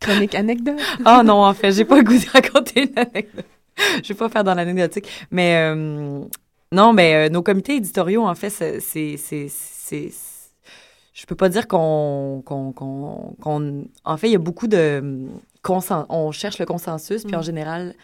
chronique 0.00 0.34
anecdote. 0.34 0.78
Ah 1.04 1.22
non, 1.22 1.42
en 1.44 1.54
fait, 1.54 1.72
j'ai 1.72 1.84
pas 1.84 1.96
le 1.96 2.04
goût 2.04 2.18
de 2.18 2.30
raconter 2.30 2.82
une 2.90 2.98
anecdote. 2.98 3.44
Je 4.02 4.08
vais 4.08 4.14
pas 4.14 4.28
faire 4.28 4.44
dans 4.44 4.54
l'anecdotique. 4.54 5.06
Mais 5.30 5.56
euh, 5.56 6.20
non, 6.72 6.92
mais 6.92 7.14
euh, 7.14 7.28
nos 7.30 7.42
comités 7.42 7.76
éditoriaux, 7.76 8.24
en 8.26 8.34
fait, 8.34 8.50
c'est. 8.50 8.80
c'est, 8.80 9.16
c'est, 9.16 9.46
c'est- 9.48 10.10
je 11.12 11.26
peux 11.26 11.34
pas 11.34 11.48
dire 11.48 11.66
qu'on, 11.66 12.42
qu'on, 12.46 12.72
qu'on, 12.72 13.34
qu'on- 13.40 13.84
En 14.04 14.16
fait, 14.16 14.28
il 14.28 14.32
y 14.32 14.36
a 14.36 14.38
beaucoup 14.38 14.68
de. 14.68 15.02
consen- 15.64 16.06
On 16.08 16.30
cherche 16.30 16.58
le 16.58 16.66
consensus, 16.66 17.24
puis 17.24 17.34
en 17.36 17.40
Mm. 17.40 17.44
général, 17.44 17.94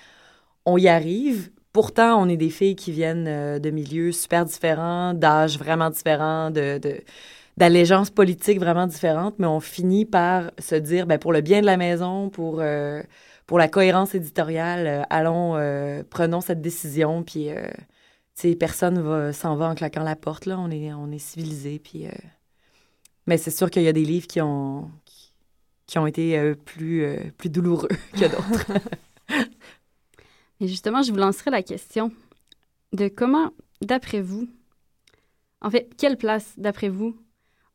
on 0.65 0.77
y 0.79 0.89
arrive. 0.89 1.51
Pourtant, 1.73 2.21
on 2.23 2.29
est 2.29 2.37
des 2.39 2.49
filles 2.51 2.75
qui 2.75 2.91
viennent 2.91 3.27
euh, 3.29 3.59
de 3.59 3.71
milieux 3.71 4.11
super 4.13 4.45
différents, 4.47 5.13
d'âges 5.15 5.59
vraiment 5.59 5.91
différents, 5.91 6.51
de, 6.51 6.79
de, 6.79 7.01
d'allégeances 7.57 8.11
politiques 8.11 8.59
vraiment 8.59 8.87
différentes, 8.87 9.39
mais 9.39 9.47
on 9.47 9.61
finit 9.61 10.05
par 10.05 10.51
se 10.59 10.75
dire, 10.75 11.07
ben, 11.07 11.19
pour 11.19 11.33
le 11.33 11.41
bien 11.41 11.61
de 11.61 11.67
la 11.67 11.77
maison, 11.77 12.29
pour, 12.29 12.61
euh, 12.61 13.03
pour 13.47 13.59
la 13.59 13.69
cohérence 13.69 14.15
éditoriale, 14.15 14.87
euh, 14.87 15.03
allons, 15.09 15.57
euh, 15.57 16.03
prenons 16.09 16.41
cette 16.41 16.61
décision, 16.61 17.23
puis, 17.23 17.49
personne 18.59 19.01
va, 19.01 19.33
s'en 19.33 19.57
va 19.57 19.71
en 19.71 19.75
claquant 19.75 20.03
la 20.03 20.17
porte, 20.17 20.47
là, 20.47 20.59
on 20.59 20.71
est, 20.71 20.93
on 20.93 21.11
est 21.11 21.19
civilisés, 21.19 21.79
puis... 21.79 22.07
mais 23.27 23.39
c'est 23.39 23.51
sûr 23.51 23.71
qu'il 23.71 23.83
y 23.83 23.89
a 23.89 23.93
des 23.93 24.05
livres 24.05 24.27
qui 24.27 24.41
ont, 24.43 24.91
ont 25.97 26.07
été 26.07 26.55
plus, 26.55 27.07
plus 27.39 27.49
douloureux 27.49 27.89
que 28.13 28.27
d'autres. 28.27 28.73
Et 30.61 30.69
justement, 30.69 31.03
je 31.03 31.11
vous 31.11 31.19
lancerai 31.19 31.51
la 31.51 31.63
question 31.63 32.13
de 32.93 33.09
comment, 33.09 33.51
d'après 33.83 34.21
vous, 34.21 34.49
en 35.61 35.71
fait, 35.71 35.91
quelle 35.97 36.17
place, 36.17 36.55
d'après 36.57 36.89
vous, 36.89 37.17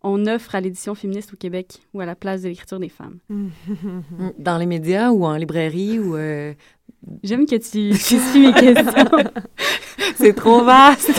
on 0.04 0.26
offre 0.28 0.56
à 0.56 0.62
l'édition 0.62 0.96
féministe 0.96 1.34
au 1.34 1.38
Québec 1.38 1.80
ou 1.94 2.02
à 2.02 2.06
la 2.06 2.16
place 2.16 2.42
de 2.42 2.48
l'écriture 2.50 2.80
des 2.80 2.90
femmes? 2.90 3.20
Dans 4.40 4.58
les 4.58 4.66
médias 4.66 5.12
ou 5.12 5.26
en 5.26 5.36
librairie 5.36 6.00
ou... 6.00 6.16
euh, 6.16 6.54
J'aime 7.24 7.46
que 7.46 7.56
tu, 7.56 7.98
tu 7.98 8.20
suis 8.20 8.48
mes 8.48 8.54
questions. 8.54 9.12
c'est 10.16 10.34
trop 10.34 10.64
vaste! 10.64 11.12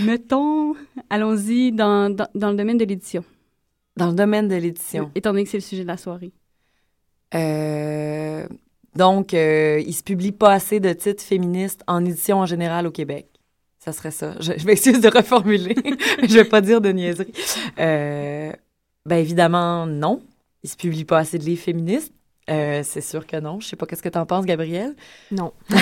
Mettons, 0.00 0.74
allons-y 1.08 1.70
dans, 1.72 2.10
dans, 2.14 2.26
dans 2.34 2.50
le 2.50 2.56
domaine 2.56 2.78
de 2.78 2.84
l'édition, 2.84 3.24
Dans 3.96 4.08
le 4.08 4.14
domaine 4.14 4.48
de 4.48 4.56
l'édition. 4.56 5.10
étant 5.14 5.30
donné 5.30 5.44
que 5.44 5.50
c'est 5.50 5.58
le 5.58 5.62
sujet 5.62 5.82
de 5.82 5.86
la 5.88 5.96
soirée. 5.96 6.32
Euh, 7.34 8.46
donc, 8.96 9.34
euh, 9.34 9.80
il 9.86 9.92
se 9.94 10.02
publie 10.02 10.32
pas 10.32 10.52
assez 10.52 10.80
de 10.80 10.92
titres 10.92 11.22
féministes 11.22 11.82
en 11.86 12.04
édition 12.04 12.38
en 12.38 12.46
général 12.46 12.86
au 12.86 12.90
Québec. 12.90 13.28
Ça 13.84 13.92
serait 13.92 14.12
ça. 14.12 14.34
Je, 14.40 14.52
je 14.56 14.66
m'excuse 14.66 14.98
de 14.98 15.08
reformuler. 15.08 15.76
je 16.22 16.34
vais 16.34 16.44
pas 16.44 16.62
dire 16.62 16.80
de 16.80 16.88
niaiserie. 16.88 17.34
Euh, 17.78 18.50
ben 19.04 19.16
évidemment, 19.16 19.84
non. 19.86 20.22
Il 20.62 20.70
se 20.70 20.76
publie 20.76 21.04
pas 21.04 21.18
assez 21.18 21.38
de 21.38 21.44
livres 21.44 21.60
féministes. 21.60 22.14
Euh, 22.48 22.80
c'est 22.82 23.02
sûr 23.02 23.26
que 23.26 23.38
non. 23.38 23.60
Je 23.60 23.68
sais 23.68 23.76
pas 23.76 23.84
qu'est-ce 23.84 24.02
que 24.02 24.08
t'en 24.08 24.24
penses, 24.24 24.46
Gabrielle. 24.46 24.94
Non. 25.30 25.52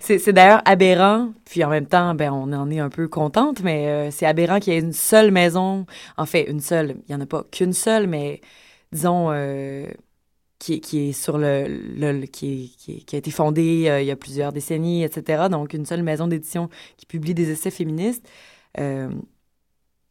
C'est 0.00 0.32
d'ailleurs 0.34 0.60
aberrant, 0.66 1.32
puis 1.46 1.64
en 1.64 1.70
même 1.70 1.86
temps, 1.86 2.14
ben, 2.14 2.30
on 2.30 2.52
en 2.52 2.70
est 2.70 2.80
un 2.80 2.90
peu 2.90 3.08
contente, 3.08 3.62
mais 3.62 3.88
euh, 3.88 4.10
c'est 4.10 4.26
aberrant 4.26 4.60
qu'il 4.60 4.74
y 4.74 4.76
ait 4.76 4.80
une 4.80 4.92
seule 4.92 5.30
maison, 5.30 5.86
en 6.18 6.26
fait, 6.26 6.42
une 6.42 6.60
seule, 6.60 6.96
il 7.08 7.14
n'y 7.14 7.14
en 7.14 7.22
a 7.22 7.26
pas 7.26 7.42
qu'une 7.50 7.72
seule, 7.72 8.06
mais 8.06 8.42
disons, 8.92 9.28
euh, 9.30 9.86
qui, 10.58 10.80
qui 10.80 11.08
est 11.08 11.12
sur 11.12 11.38
le, 11.38 12.24
qui, 12.26 12.74
qui, 12.78 13.04
qui 13.04 13.16
a 13.16 13.18
été 13.18 13.30
fondée 13.30 13.88
euh, 13.88 14.00
il 14.00 14.06
y 14.06 14.10
a 14.10 14.16
plusieurs 14.16 14.52
décennies, 14.52 15.04
etc. 15.04 15.44
Donc, 15.50 15.74
une 15.74 15.86
seule 15.86 16.02
maison 16.02 16.26
d'édition 16.26 16.68
qui 16.96 17.06
publie 17.06 17.34
des 17.34 17.50
essais 17.50 17.70
féministes. 17.70 18.26
Euh, 18.78 19.10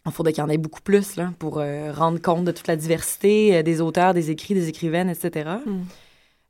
il 0.05 0.11
faudrait 0.11 0.33
qu'il 0.33 0.41
y 0.41 0.45
en 0.45 0.49
ait 0.49 0.57
beaucoup 0.57 0.81
plus 0.81 1.15
là, 1.15 1.33
pour 1.39 1.57
euh, 1.57 1.91
rendre 1.91 2.21
compte 2.21 2.45
de 2.45 2.51
toute 2.51 2.67
la 2.67 2.75
diversité 2.75 3.57
euh, 3.57 3.63
des 3.63 3.81
auteurs, 3.81 4.13
des 4.13 4.29
écrits, 4.29 4.53
des 4.53 4.69
écrivaines, 4.69 5.09
etc. 5.09 5.49
Mm. 5.65 5.81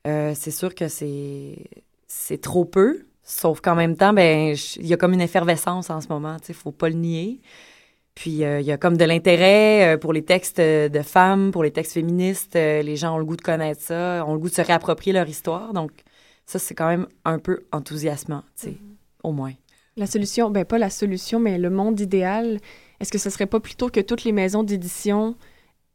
Euh, 0.07 0.33
c'est 0.35 0.51
sûr 0.51 0.75
que 0.75 0.87
c'est 0.87 1.57
c'est 2.07 2.39
trop 2.39 2.65
peu, 2.65 3.05
sauf 3.23 3.61
qu'en 3.61 3.75
même 3.75 3.95
temps, 3.95 4.13
ben 4.13 4.55
il 4.77 4.85
y 4.85 4.93
a 4.93 4.97
comme 4.97 5.13
une 5.13 5.21
effervescence 5.21 5.89
en 5.89 6.01
ce 6.01 6.07
moment, 6.09 6.37
tu 6.39 6.47
sais, 6.47 6.53
faut 6.53 6.71
pas 6.71 6.89
le 6.89 6.95
nier. 6.95 7.39
Puis 8.15 8.45
euh, 8.45 8.61
il 8.61 8.65
y 8.65 8.71
a 8.71 8.77
comme 8.77 8.97
de 8.97 9.03
l'intérêt 9.03 9.95
euh, 9.95 9.97
pour 9.97 10.13
les 10.13 10.23
textes 10.23 10.59
euh, 10.59 10.87
de 10.87 11.01
femmes, 11.01 11.51
pour 11.51 11.63
les 11.63 11.71
textes 11.71 11.93
féministes. 11.93 12.55
les 12.55 12.95
gens 12.95 13.15
ont 13.15 13.17
le 13.19 13.25
goût 13.25 13.35
de 13.35 13.41
connaître 13.41 13.81
ça, 13.81 14.25
ont 14.25 14.33
le 14.33 14.39
goût 14.39 14.49
de 14.49 14.55
se 14.55 14.61
réapproprier 14.61 15.13
leur 15.13 15.27
histoire. 15.27 15.73
Donc 15.73 15.91
ça, 16.45 16.57
c'est 16.57 16.73
quand 16.73 16.87
même 16.87 17.07
un 17.25 17.39
peu 17.39 17.65
enthousiasmant, 17.71 18.43
tu 18.59 18.69
sais, 18.69 18.77
au 19.23 19.33
moins. 19.33 19.53
La 19.97 20.07
solution, 20.07 20.49
ben 20.49 20.65
pas 20.65 20.77
la 20.77 20.89
solution, 20.89 21.39
mais 21.39 21.57
le 21.57 21.69
monde 21.69 21.99
idéal, 21.99 22.59
est-ce 22.99 23.11
que 23.11 23.17
ce 23.17 23.29
serait 23.29 23.45
pas 23.45 23.59
plutôt 23.59 23.89
que 23.89 23.99
toutes 23.99 24.23
les 24.23 24.31
maisons 24.31 24.63
d'édition 24.63 25.35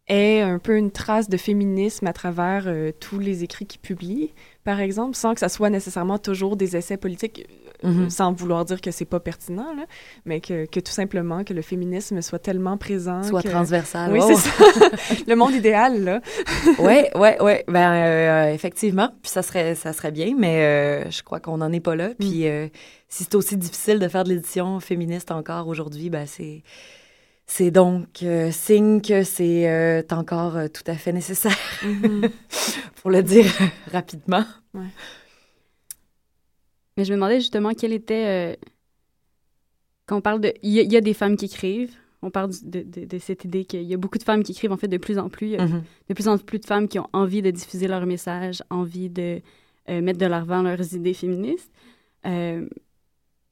aient 0.08 0.40
un 0.40 0.58
peu 0.58 0.76
une 0.76 0.90
trace 0.90 1.28
de 1.28 1.36
féminisme 1.36 2.06
à 2.06 2.12
travers 2.12 2.66
tous 2.98 3.18
les 3.18 3.44
écrits 3.44 3.66
qu'ils 3.66 3.80
publient, 3.80 4.32
par 4.64 4.80
exemple, 4.80 5.14
sans 5.16 5.34
que 5.34 5.40
ça 5.40 5.48
soit 5.48 5.70
nécessairement 5.70 6.18
toujours 6.18 6.56
des 6.56 6.76
essais 6.76 6.96
politiques, 6.96 7.46
euh, 7.84 7.88
Mhm. 7.88 8.10
sans 8.10 8.32
vouloir 8.32 8.64
dire 8.64 8.80
que 8.80 8.90
c'est 8.90 9.04
pas 9.04 9.20
pertinent, 9.20 9.74
là, 9.74 9.84
mais 10.24 10.40
que, 10.40 10.66
que 10.66 10.80
tout 10.80 10.92
simplement 10.92 11.44
que 11.44 11.54
le 11.54 11.62
féminisme 11.62 12.20
soit 12.22 12.38
tellement 12.38 12.76
présent. 12.76 13.22
Soit 13.22 13.42
que... 13.42 13.48
transversal. 13.48 14.12
Oui, 14.12 14.20
Oh. 14.22 14.28
c'est 14.28 14.36
ça. 14.50 14.90
le 15.26 15.34
monde 15.34 15.52
idéal, 15.54 16.04
là. 16.04 16.20
ouais, 16.78 17.10
ouais, 17.16 17.40
ouais. 17.42 17.64
Ben, 17.68 17.92
euh, 17.92 18.52
effectivement. 18.52 19.10
Puis 19.22 19.30
ça 19.30 19.42
serait, 19.42 19.74
ça 19.74 19.92
serait 19.92 20.12
bien, 20.12 20.34
mais 20.38 20.62
euh, 21.06 21.10
je 21.10 21.22
crois 21.22 21.40
qu'on 21.40 21.58
n'en 21.58 21.72
est 21.72 21.80
pas 21.80 21.96
là. 21.96 22.10
Puis 22.18 22.46
euh, 22.46 22.68
si 23.08 23.24
c'est 23.24 23.34
aussi 23.34 23.56
difficile 23.56 23.98
de 23.98 24.08
faire 24.08 24.24
de 24.24 24.30
l'édition 24.30 24.78
féministe 24.80 25.30
encore 25.30 25.66
aujourd'hui, 25.68 26.10
ben 26.10 26.26
c'est. 26.26 26.62
C'est 27.52 27.72
donc 27.72 28.22
euh, 28.22 28.52
signe 28.52 29.00
que 29.00 29.24
c'est 29.24 29.68
euh, 29.68 30.02
encore 30.12 30.56
euh, 30.56 30.68
tout 30.68 30.84
à 30.86 30.94
fait 30.94 31.12
nécessaire, 31.12 31.58
pour 33.02 33.10
le 33.10 33.24
dire 33.24 33.46
rapidement. 33.92 34.44
Mais 37.00 37.06
je 37.06 37.12
me 37.12 37.16
demandais 37.16 37.40
justement 37.40 37.72
quel 37.72 37.94
était. 37.94 38.26
euh, 38.26 38.56
quand 40.04 40.18
on 40.18 40.20
parle 40.20 40.40
de... 40.42 40.52
Il 40.62 40.70
y, 40.70 40.80
a- 40.80 40.82
il 40.82 40.92
y 40.92 40.96
a 40.98 41.00
des 41.00 41.14
femmes 41.14 41.34
qui 41.36 41.46
écrivent. 41.46 41.94
On 42.20 42.30
parle 42.30 42.50
de, 42.62 42.82
de- 42.82 43.06
de 43.06 43.18
cette 43.18 43.46
idée 43.46 43.64
qu'il 43.64 43.84
y 43.84 43.94
a 43.94 43.96
beaucoup 43.96 44.18
de 44.18 44.22
femmes 44.22 44.42
qui 44.42 44.52
écrivent, 44.52 44.72
en 44.72 44.76
fait, 44.76 44.88
de 44.88 44.98
plus 44.98 45.18
en 45.18 45.30
plus. 45.30 45.46
Il 45.46 45.52
y 45.52 45.56
a 45.56 45.66
Mhm. 45.66 45.82
de 46.10 46.14
plus 46.14 46.28
en 46.28 46.36
plus 46.36 46.58
de 46.58 46.66
femmes 46.66 46.88
qui 46.88 46.98
ont 46.98 47.08
envie 47.14 47.40
de 47.40 47.50
diffuser 47.50 47.88
leur 47.88 48.04
message, 48.04 48.62
envie 48.68 49.08
de 49.08 49.40
euh, 49.88 50.02
mettre 50.02 50.18
de 50.18 50.26
l'avant 50.26 50.60
leurs 50.62 50.94
idées 50.94 51.14
féministes. 51.14 51.72
Euh, 52.26 52.68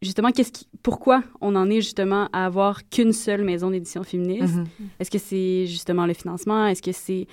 justement, 0.03 0.31
qu'est-ce 0.31 0.53
qui, 0.53 0.69
pourquoi 0.83 1.25
on 1.41 1.57
en 1.57 1.71
est 1.71 1.81
justement 1.81 2.29
à 2.35 2.45
avoir 2.45 2.87
qu'une 2.91 3.15
seule 3.15 3.45
maison 3.45 3.71
d'édition 3.71 4.03
féministe? 4.05 4.57
Mhm. 4.57 4.67
Est-ce 5.01 5.11
que 5.11 5.19
c'est 5.19 5.67
justement 5.67 6.05
le 6.05 6.13
financement? 6.13 6.67
Est-ce 6.67 6.83
que 6.83 6.93
c'est 6.93 7.27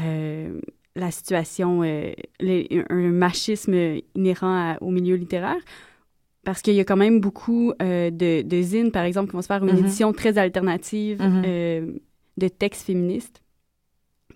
euh, 0.00 0.60
la 0.96 1.10
situation, 1.10 1.82
euh, 1.82 2.12
le- 2.40 2.84
un, 2.90 3.10
machisme 3.10 3.74
inhérent 4.14 4.46
à- 4.74 4.78
au 4.80 4.90
milieu 4.90 5.16
littéraire? 5.16 5.56
Parce 6.44 6.60
qu'il 6.62 6.74
y 6.74 6.80
a 6.80 6.84
quand 6.84 6.96
même 6.96 7.20
beaucoup 7.20 7.72
euh, 7.82 8.10
de, 8.10 8.42
de 8.42 8.62
zines, 8.62 8.90
par 8.92 9.04
exemple, 9.04 9.30
qui 9.30 9.36
vont 9.36 9.42
se 9.42 9.46
faire 9.46 9.64
une 9.64 9.72
Mhm. 9.72 9.78
édition 9.78 10.12
très 10.12 10.36
alternative 10.38 11.20
Mhm. 11.22 11.42
euh, 11.46 11.92
de 12.36 12.48
textes 12.48 12.86
féministes 12.86 13.40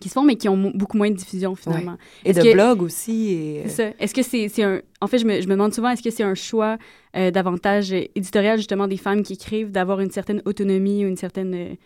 qui 0.01 0.09
se 0.09 0.15
font, 0.15 0.23
mais 0.23 0.37
qui 0.37 0.49
ont 0.49 0.71
beaucoup 0.75 0.97
moins 0.97 1.11
de 1.11 1.17
diffusion, 1.17 1.55
finalement. 1.57 1.97
Et 2.25 2.33
de 2.33 2.41
que- 2.41 2.53
blog 2.55 2.83
aussi. 2.83 3.31
Et... 3.33 3.63
C'est 3.65 3.69
ça. 3.69 3.91
Est-ce 3.99 4.15
que 4.15 4.23
c'est 4.23 4.49
c'est 4.49 4.63
un... 4.63 4.81
En 5.01 5.07
fait, 5.09 5.19
je 5.19 5.27
me, 5.27 5.41
je 5.41 5.47
me 5.49 5.53
demande 5.53 5.75
souvent, 5.75 5.91
est-ce 5.91 6.03
que 6.03 6.11
c'est 6.11 6.23
un 6.23 6.35
choix 6.37 6.79
davantage 7.15 7.93
éditorial, 7.93 8.59
justement, 8.59 8.87
des 8.87 8.97
femmes 8.97 9.23
qui 9.25 9.33
écrivent, 9.35 9.71
d'avoir 9.73 9.99
une 10.01 10.11
certaine 10.11 10.41
autonomie 10.45 11.05
ou 11.05 11.09
une 11.09 11.17
certaine... 11.17 11.77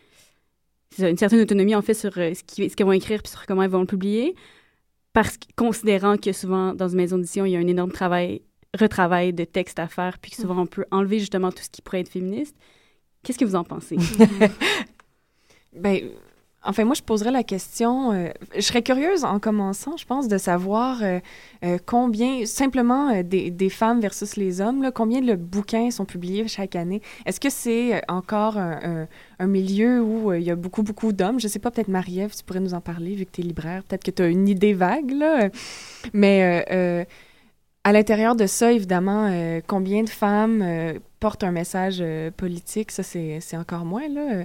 une 0.98 1.16
certaine 1.16 1.40
autonomie, 1.40 1.74
en 1.74 1.80
fait, 1.82 1.94
sur 1.94 2.12
ce 2.14 2.42
qu'elles 2.74 2.87
vont 2.87 2.92
écrire 2.92 3.22
puis 3.22 3.30
sur 3.32 3.46
comment 3.46 3.62
elles 3.62 3.70
vont 3.70 3.80
le 3.80 3.87
publier, 3.87 4.35
parce 5.12 5.37
que, 5.37 5.46
considérant 5.57 6.16
que 6.16 6.33
souvent, 6.33 6.75
dans 6.75 6.88
une 6.88 6.96
maison 6.96 7.16
d'édition, 7.16 7.44
il 7.44 7.53
y 7.53 7.57
a 7.57 7.59
un 7.59 7.66
énorme 7.66 7.92
travail, 7.92 8.42
retravail 8.79 9.33
de 9.33 9.44
textes 9.44 9.79
à 9.79 9.88
faire, 9.88 10.18
puis 10.18 10.31
que 10.31 10.37
souvent, 10.37 10.59
on 10.59 10.66
peut 10.66 10.87
enlever, 10.90 11.18
justement, 11.18 11.51
tout 11.51 11.62
ce 11.62 11.70
qui 11.70 11.83
pourrait 11.83 12.01
être 12.01 12.09
féministe. 12.09 12.57
Qu'est-ce 13.22 13.38
que 13.38 13.44
vous 13.44 13.57
en 13.57 13.64
pensez? 13.64 13.96
Ben, 15.75 16.11
enfin, 16.64 16.85
moi, 16.85 16.94
je 16.94 17.03
poserais 17.03 17.31
la 17.31 17.42
question. 17.42 18.12
euh, 18.12 18.29
je 18.55 18.61
serais 18.61 18.83
curieuse, 18.83 19.25
en 19.25 19.38
commençant, 19.38 19.96
je 19.96 20.05
pense, 20.05 20.29
de 20.29 20.38
savoir 20.38 21.03
euh, 21.03 21.18
euh, 21.64 21.79
combien, 21.85 22.46
simplement, 22.46 23.22
des, 23.22 23.70
femmes 23.70 24.01
versus 24.01 24.37
les 24.37 24.61
hommes, 24.61 24.83
là, 24.83 24.90
combien 24.90 25.20
de 25.20 25.35
bouquins 25.35 25.90
sont 25.90 26.05
publiés 26.05 26.46
chaque 26.48 26.77
année? 26.77 27.01
Est-ce 27.27 27.40
que 27.40 27.51
c'est 27.51 28.03
encore 28.09 28.57
un, 28.57 29.07
milieu 29.40 30.01
où 30.01 30.33
il 30.33 30.42
y 30.42 30.51
a 30.51 30.57
beaucoup, 30.57 30.83
beaucoup 30.83 31.12
d'hommes? 31.12 31.40
Je 31.40 31.48
sais 31.48 31.59
pas, 31.59 31.70
peut-être 31.70 31.88
Marie-Ève, 31.88 32.35
tu 32.35 32.44
pourrais 32.44 32.61
nous 32.61 32.75
en 32.75 32.81
parler, 32.81 33.14
vu 33.14 33.25
que 33.25 33.33
tu 33.33 33.40
es 33.40 33.44
libraire. 33.44 33.83
Peut-être 33.85 34.05
que 34.05 34.11
tu 34.11 34.22
as 34.22 34.29
une 34.29 34.48
idée 34.48 34.72
vague, 34.72 35.11
là. 35.11 35.48
Mais 36.12 37.07
à 37.85 37.92
l'intérieur 37.92 38.37
de 38.37 38.46
ça, 38.46 38.72
évidemment, 38.72 39.31
combien 39.66 40.03
de 40.03 40.09
femmes 40.09 40.64
portent 41.18 41.44
un 41.44 41.53
message 41.53 42.03
politique? 42.37 42.90
Ça, 42.90 43.03
c'est 43.03 43.38
c'est 43.40 43.57
encore 43.57 43.85
moins, 43.85 44.09
là. 44.09 44.44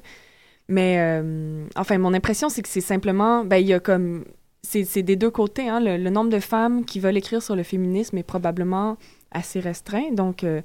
Mais, 0.70 0.98
euh, 1.00 1.66
enfin, 1.76 1.98
mon 1.98 2.14
impression, 2.14 2.50
c'est 2.50 2.62
que 2.62 2.68
c'est 2.70 2.82
simplement, 2.82 3.46
ben, 3.46 3.58
il 3.58 3.68
y 3.68 3.74
a 3.74 3.80
comme, 3.80 4.26
c'est 4.64 5.02
des 5.04 5.16
deux 5.16 5.32
côtés, 5.32 5.70
hein. 5.70 5.80
Le, 5.80 6.10
nombre 6.10 6.30
de 6.30 6.40
femmes 6.40 6.84
qui 6.84 7.00
veulent 7.00 7.16
écrire 7.18 7.42
sur 7.42 7.56
le 7.56 7.64
féminisme 7.64 8.18
est 8.18 8.24
probablement 8.24 8.98
assez 9.32 9.60
restreint. 9.62 10.12
Donc, 10.12 10.44
euh, 10.44 10.62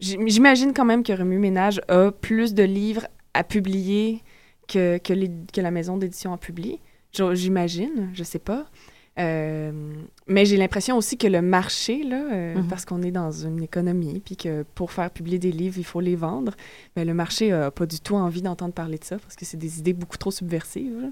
j'im- 0.00 0.26
j'imagine 0.26 0.74
quand 0.74 0.84
même 0.84 1.02
que 1.02 1.12
Remue 1.12 1.38
Ménage 1.38 1.80
a 1.88 2.10
plus 2.12 2.52
de 2.52 2.64
livres 2.64 3.06
à 3.32 3.44
publier 3.44 4.22
que, 4.68 4.98
que, 4.98 5.60
la 5.60 5.70
maison 5.70 5.96
d'édition 5.96 6.36
publié. 6.36 6.80
Jo- 7.14 7.34
J'imagine, 7.34 8.10
je 8.12 8.24
sais 8.24 8.38
pas. 8.38 8.66
Euh, 9.18 9.94
mais 10.26 10.44
j'ai 10.44 10.56
l'impression 10.56 10.96
aussi 10.96 11.16
que 11.16 11.26
le 11.26 11.40
marché, 11.42 12.02
là, 12.02 12.16
euh, 12.32 12.54
Mhm. 12.56 12.68
parce 12.68 12.84
qu'on 12.84 13.02
est 13.02 13.10
dans 13.10 13.30
une 13.30 13.62
économie, 13.62 14.20
puis 14.20 14.36
que 14.36 14.64
pour 14.74 14.90
faire 14.92 15.10
publier 15.10 15.38
des 15.38 15.52
livres, 15.52 15.76
il 15.78 15.84
faut 15.84 16.00
les 16.00 16.16
vendre, 16.16 16.52
ben, 16.96 17.06
le 17.06 17.14
marché 17.14 17.52
a 17.52 17.70
pas 17.70 17.86
du 17.86 18.00
tout 18.00 18.14
envie 18.16 18.42
d'entendre 18.42 18.74
parler 18.74 18.98
de 18.98 19.04
ça 19.04 19.18
parce 19.18 19.36
que 19.36 19.44
c'est 19.44 19.56
des 19.56 19.78
idées 19.78 19.92
beaucoup 19.92 20.16
trop 20.18 20.30
subversives. 20.30 21.10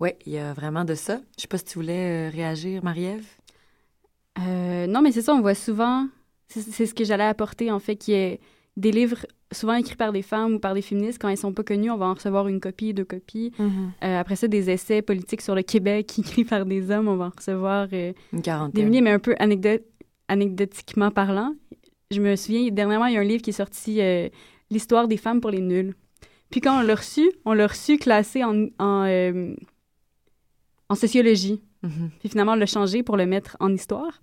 Oui, 0.00 0.10
il 0.26 0.32
y 0.32 0.38
a 0.38 0.52
vraiment 0.54 0.84
de 0.84 0.94
ça. 0.94 1.20
Je 1.36 1.42
sais 1.42 1.48
pas 1.48 1.58
si 1.58 1.64
tu 1.64 1.74
voulais 1.78 2.28
euh, 2.28 2.30
réagir, 2.30 2.82
Marie-Ève. 2.82 3.26
Euh, 4.38 4.86
non, 4.86 5.02
mais 5.02 5.12
c'est 5.12 5.22
ça, 5.22 5.34
on 5.34 5.40
voit 5.40 5.54
souvent, 5.54 6.06
c'est 6.48 6.62
c'est 6.62 6.86
ce 6.86 6.94
que 6.94 7.04
j'allais 7.04 7.24
apporter, 7.24 7.70
en 7.70 7.78
fait, 7.80 7.96
qui 7.96 8.12
est 8.12 8.40
des 8.76 8.92
livres 8.92 9.26
souvent 9.52 9.74
écrits 9.74 9.96
par 9.96 10.12
des 10.12 10.22
femmes 10.22 10.54
ou 10.54 10.58
par 10.58 10.74
des 10.74 10.82
féministes. 10.82 11.20
Quand 11.20 11.28
ils 11.28 11.36
sont 11.36 11.52
pas 11.52 11.62
connus, 11.62 11.90
on 11.90 11.96
va 11.96 12.06
en 12.06 12.14
recevoir 12.14 12.48
une 12.48 12.60
copie, 12.60 12.94
deux 12.94 13.04
copies. 13.04 13.52
Euh, 13.60 14.20
après 14.20 14.36
ça, 14.36 14.48
des 14.48 14.70
essais 14.70 15.02
politiques 15.02 15.42
sur 15.42 15.54
le 15.54 15.62
Québec 15.62 16.12
écrits 16.18 16.44
par 16.44 16.66
des 16.66 16.90
hommes, 16.90 17.08
on 17.08 17.16
va 17.16 17.26
en 17.26 17.32
recevoir 17.36 17.88
euh, 17.92 18.12
Une 18.32 18.70
des 18.72 18.84
milliers, 18.84 19.00
mais 19.00 19.10
un 19.10 19.18
peu 19.18 19.34
anecdotiquement 20.28 21.10
parlant. 21.10 21.54
Je 22.10 22.20
me 22.20 22.36
souviens, 22.36 22.68
dernièrement, 22.70 23.06
il 23.06 23.14
y 23.14 23.16
a 23.16 23.20
un 23.20 23.24
livre 23.24 23.42
qui 23.42 23.50
est 23.50 23.54
sorti, 23.54 24.00
euh, 24.00 24.28
L'histoire 24.72 25.08
des 25.08 25.16
femmes 25.16 25.40
pour 25.40 25.50
les 25.50 25.60
nuls. 25.60 25.96
Puis 26.50 26.60
quand 26.60 26.78
on 26.78 26.82
l'a 26.82 26.94
reçu, 26.94 27.28
on 27.44 27.54
l'a 27.54 27.66
reçu 27.66 27.98
classé 27.98 28.44
en, 28.44 28.66
en, 28.78 29.54
en 30.88 30.94
sociologie. 30.94 31.60
Mhm. 31.82 32.10
Puis 32.20 32.28
finalement, 32.28 32.52
on 32.52 32.56
l'a 32.56 32.66
changé 32.66 33.02
pour 33.02 33.16
le 33.16 33.26
mettre 33.26 33.56
en 33.58 33.72
histoire. 33.72 34.20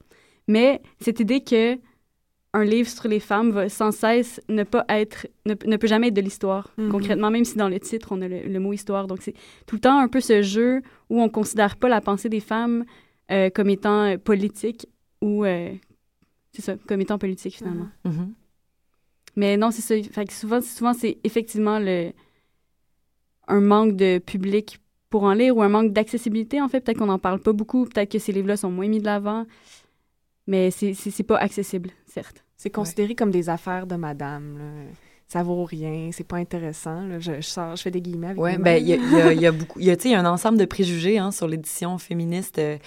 Mais 0.48 0.82
cette 1.02 1.20
idée 1.20 1.42
que 1.42 1.78
un 2.58 2.63
livre 2.63 2.89
sur 2.89 3.08
les 3.08 3.20
femmes 3.20 3.52
va 3.52 3.70
sans 3.70 3.91
cesse 3.91 4.41
ne 4.50 4.63
pas 4.63 4.84
être, 4.89 5.28
ne, 5.46 5.54
ne 5.65 5.78
peut 5.78 5.88
jamais 5.88 6.08
être 6.08 6.15
de 6.15 6.22
l'histoire. 6.22 6.74
Mhm. 6.78 6.89
Concrètement, 6.89 7.30
même 7.30 7.46
si 7.46 7.56
dans 7.56 7.70
le 7.70 7.80
titre, 7.80 8.10
on 8.12 8.22
a 8.22 8.28
le, 8.28 8.41
le 8.41 8.60
mot 8.60 8.74
histoire. 8.74 9.06
Donc, 9.06 9.20
c'est 9.22 9.36
tout 9.67 9.76
le 9.76 9.82
temps 9.82 10.00
un 10.00 10.08
peu 10.08 10.20
ce 10.22 10.41
jeu 10.41 10.82
où 11.10 11.22
on 11.22 11.30
considère 11.30 11.76
pas 11.76 11.88
la 11.88 12.02
pensée 12.02 12.30
des 12.30 12.39
femmes 12.39 12.84
euh, 13.30 13.50
comme 13.52 13.70
étant 13.70 14.04
euh, 14.06 14.17
politique 14.17 14.88
ou, 15.22 15.46
euh, 15.46 15.72
c'est 16.52 16.63
ça, 16.63 16.76
comme 16.88 17.02
étant 17.02 17.20
politique 17.20 17.58
finalement. 17.58 17.89
Mhm. 18.06 18.34
Mais 19.36 19.56
non, 19.56 19.70
c'est 19.70 19.84
ça. 19.84 19.96
Fait 20.12 20.26
que 20.26 20.34
souvent, 20.34 20.62
souvent 20.62 20.93
c'est 20.93 21.20
effectivement 21.24 21.78
le, 21.78 22.12
un 23.48 23.62
manque 23.62 23.96
de 23.96 24.17
public 24.17 24.80
pour 25.12 25.24
en 25.24 25.34
lire 25.34 25.56
ou 25.56 25.62
un 25.62 25.70
manque 25.70 25.93
d'accessibilité, 25.93 26.60
en 26.60 26.67
fait. 26.70 26.82
Peut-être 26.82 26.98
qu'on 26.98 27.06
n'en 27.06 27.20
parle 27.20 27.39
pas 27.39 27.54
beaucoup, 27.54 27.86
peut-être 27.86 28.12
que 28.12 28.20
ces 28.20 28.32
livres-là 28.32 28.58
sont 28.58 28.72
moins 28.72 28.88
mis 28.88 29.00
de 29.00 29.06
l'avant, 29.06 29.46
mais 30.47 30.71
c'est 30.71 31.23
pas 31.23 31.38
accessible, 31.38 31.91
certes. 32.05 32.43
C'est 32.55 32.69
considéré 32.71 33.13
comme 33.13 33.31
des 33.31 33.49
affaires 33.49 33.86
de 33.86 33.95
madame. 33.95 34.57
là. 34.57 34.91
Ça 35.27 35.43
vaut 35.43 35.65
rien, 35.65 36.10
c'est 36.13 36.23
pas 36.23 36.38
intéressant. 36.38 37.01
là. 37.01 37.19
Je, 37.19 37.33
je 37.36 37.41
sors, 37.41 37.75
je 37.75 37.81
fais 37.81 37.91
des 37.91 37.99
guillemets 38.01 38.27
avec 38.27 38.39
Oui, 38.41 38.57
ben 38.57 38.81
il 38.81 38.88
y 38.88 38.93
a, 38.93 39.33
il 39.33 39.39
y 39.39 39.41
y 39.41 39.45
a 39.45 39.51
beaucoup, 39.60 39.77
il 39.79 39.86
y 39.86 39.91
a, 39.91 39.95
y 40.05 40.15
un 40.15 40.25
ensemble 40.25 40.57
de 40.57 40.63
préjugés 40.63 41.17
hein, 41.17 41.31
sur 41.31 41.47
l'édition 41.49 41.97
féministe. 41.97 42.60
euh, 42.60 42.77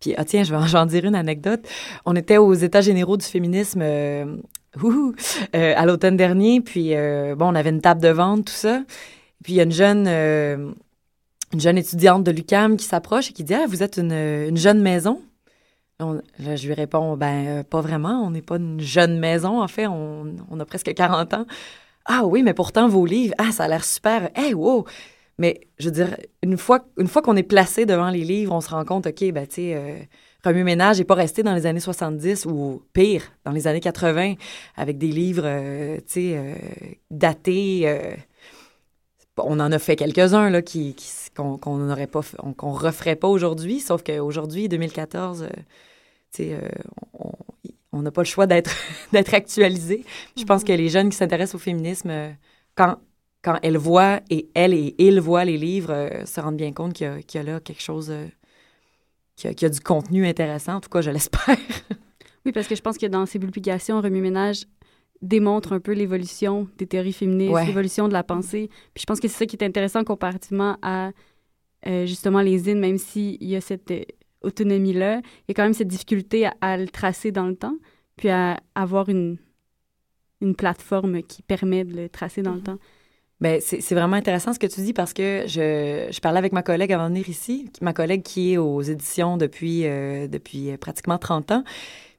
puis, 0.00 0.14
ah, 0.16 0.24
tiens, 0.24 0.42
je 0.42 0.54
vais 0.54 0.78
en, 0.78 0.86
dire 0.86 1.04
une 1.04 1.14
anecdote. 1.14 1.60
On 2.06 2.16
était 2.16 2.38
aux 2.38 2.54
États 2.54 2.80
généraux 2.80 3.18
du 3.18 3.26
féminisme 3.26 3.80
euh, 3.82 4.36
euh, 5.54 5.74
à 5.76 5.84
l'automne 5.84 6.16
dernier, 6.16 6.62
puis 6.62 6.94
euh, 6.94 7.34
bon, 7.36 7.48
on 7.48 7.54
avait 7.54 7.70
une 7.70 7.82
table 7.82 8.00
de 8.00 8.08
vente, 8.08 8.46
tout 8.46 8.52
ça. 8.52 8.82
Puis 9.44 9.52
il 9.54 9.56
y 9.56 9.60
a 9.60 9.64
une 9.64 9.72
jeune, 9.72 10.06
euh, 10.08 10.72
une 11.52 11.60
jeune 11.60 11.76
étudiante 11.76 12.24
de 12.24 12.30
l'UCAM 12.30 12.78
qui 12.78 12.86
s'approche 12.86 13.30
et 13.30 13.32
qui 13.34 13.44
dit 13.44 13.54
Ah, 13.54 13.66
vous 13.68 13.82
êtes 13.82 13.98
une, 13.98 14.12
une 14.12 14.56
jeune 14.56 14.80
maison 14.80 15.20
Là, 16.38 16.56
je 16.56 16.66
lui 16.66 16.74
réponds, 16.74 17.16
ben, 17.16 17.46
euh, 17.46 17.62
pas 17.62 17.80
vraiment. 17.80 18.22
On 18.24 18.30
n'est 18.30 18.42
pas 18.42 18.56
une 18.56 18.80
jeune 18.80 19.18
maison, 19.18 19.62
en 19.62 19.68
fait. 19.68 19.86
On, 19.86 20.26
a 20.58 20.64
presque 20.64 20.92
40 20.92 21.34
ans. 21.34 21.46
Ah 22.06 22.24
oui, 22.24 22.42
mais 22.42 22.54
pourtant, 22.54 22.88
vos 22.88 23.06
livres, 23.06 23.34
ah, 23.38 23.52
ça 23.52 23.64
a 23.64 23.68
l'air 23.68 23.84
super. 23.84 24.30
Hey, 24.34 24.54
wow! 24.54 24.84
Mais 25.38 25.60
je 25.78 25.86
veux 25.86 25.92
dire, 25.92 26.16
une 26.42 26.58
fois, 26.58 26.84
une 26.98 27.06
fois 27.06 27.22
qu'on 27.22 27.36
est 27.36 27.42
placé 27.42 27.86
devant 27.86 28.10
les 28.10 28.24
livres, 28.24 28.54
on 28.54 28.60
se 28.60 28.70
rend 28.70 28.84
compte, 28.84 29.06
OK, 29.06 29.32
ben, 29.32 29.46
tu 29.46 29.54
sais, 29.54 29.74
euh, 29.74 29.98
Remue 30.44 30.64
Ménage 30.64 30.98
n'est 30.98 31.04
pas 31.04 31.14
resté 31.14 31.42
dans 31.42 31.54
les 31.54 31.66
années 31.66 31.80
70 31.80 32.46
ou 32.46 32.82
pire, 32.92 33.22
dans 33.44 33.52
les 33.52 33.66
années 33.66 33.80
80, 33.80 34.34
avec 34.76 34.98
des 34.98 35.08
livres, 35.08 35.44
euh, 35.44 35.96
tu 35.98 36.32
sais, 36.32 36.56
datés. 37.10 38.18
on 39.38 39.60
en 39.60 39.72
a 39.72 39.78
fait 39.78 39.96
quelques-uns, 39.96 40.50
là, 40.50 40.62
qui, 40.62 40.94
qu'on 41.34 41.56
qu'on 41.58 42.72
referait 42.72 43.16
pas 43.16 43.28
aujourd'hui, 43.28 43.80
sauf 43.80 44.02
qu'aujourd'hui, 44.02 44.68
2014, 44.68 45.48
euh, 46.40 46.60
on- 47.92 48.02
n'a 48.02 48.10
pas 48.10 48.22
le 48.22 48.26
choix 48.26 48.46
d'être 48.46 48.70
actualisé. 49.34 50.04
Je 50.36 50.44
pense 50.44 50.64
que 50.64 50.72
les 50.72 50.88
jeunes 50.88 51.10
qui 51.10 51.16
s'intéressent 51.16 51.56
au 51.56 51.58
féminisme, 51.58 52.10
euh, 52.10 52.30
quand, 52.76 52.96
quand 53.42 53.58
elles 53.62 53.76
voient, 53.76 54.20
et 54.30 54.48
elles 54.54 54.72
et 54.74 54.94
ils 54.98 55.20
voient 55.20 55.44
les 55.44 55.58
livres, 55.58 55.92
euh, 55.92 56.24
se 56.24 56.40
rendent 56.40 56.56
bien 56.56 56.72
compte 56.72 56.92
qu'il 56.94 57.06
y, 57.06 57.36
y 57.36 57.38
a 57.38 57.42
là 57.42 57.60
quelque 57.60 57.82
chose, 57.82 58.10
euh, 58.10 58.26
qu'il 59.36 59.50
y, 59.50 59.54
y 59.60 59.64
a 59.64 59.68
du 59.68 59.80
contenu 59.80 60.26
intéressant. 60.26 60.74
En 60.76 60.80
tout 60.80 60.88
cas, 60.88 61.00
je 61.00 61.10
l'espère. 61.10 61.56
Oui, 62.46 62.52
parce 62.52 62.66
que 62.66 62.74
je 62.74 62.80
pense 62.80 62.96
que 62.96 63.04
dans 63.04 63.26
ces 63.26 63.38
publications, 63.38 64.00
Remue 64.00 64.22
Ménage 64.22 64.64
démontre 65.20 65.74
un 65.74 65.78
peu 65.80 65.92
l'évolution 65.92 66.68
des 66.78 66.86
théories 66.86 67.12
féministes, 67.12 67.52
Ouais. 67.52 67.66
l'évolution 67.66 68.08
de 68.08 68.14
la 68.14 68.22
pensée. 68.24 68.70
Puis 68.94 69.02
je 69.02 69.04
pense 69.04 69.20
que 69.20 69.28
c'est 69.28 69.36
ça 69.40 69.44
qui 69.44 69.56
est 69.56 69.62
intéressant 69.62 70.04
comparativement 70.04 70.78
à 70.80 71.10
euh, 71.86 72.06
justement 72.06 72.40
les 72.40 72.56
zines, 72.56 72.78
même 72.80 72.96
s'il 72.96 73.36
y 73.44 73.56
a 73.56 73.60
cette 73.60 73.92
autonomie-là, 74.42 75.16
il 75.18 75.44
y 75.48 75.50
a 75.50 75.54
quand 75.54 75.64
même 75.64 75.74
cette 75.74 75.88
difficulté 75.88 76.46
à, 76.46 76.54
à 76.60 76.76
le 76.76 76.88
tracer 76.88 77.32
dans 77.32 77.46
le 77.46 77.56
temps, 77.56 77.76
puis 78.16 78.28
à 78.28 78.58
avoir 78.74 79.08
une, 79.08 79.38
une 80.40 80.54
plateforme 80.54 81.22
qui 81.22 81.42
permet 81.42 81.84
de 81.84 81.94
le 81.94 82.08
tracer 82.08 82.42
dans 82.42 82.54
le 82.54 82.60
temps. 82.60 82.78
Ben, 83.40 83.58
c'est 83.62 83.94
vraiment 83.94 84.16
intéressant 84.16 84.52
ce 84.52 84.58
que 84.58 84.66
tu 84.66 84.82
dis 84.82 84.92
parce 84.92 85.14
que 85.14 85.44
je, 85.46 86.08
je 86.10 86.20
parlais 86.20 86.38
avec 86.38 86.52
ma 86.52 86.62
collègue 86.62 86.92
avant 86.92 87.04
de 87.04 87.08
venir 87.08 87.28
ici, 87.30 87.70
ma 87.80 87.94
collègue 87.94 88.22
qui 88.22 88.52
est 88.52 88.56
aux 88.58 88.82
éditions 88.82 89.38
depuis, 89.38 89.86
euh, 89.86 90.28
depuis 90.28 90.76
pratiquement 90.76 91.16
30 91.16 91.52
ans. 91.52 91.64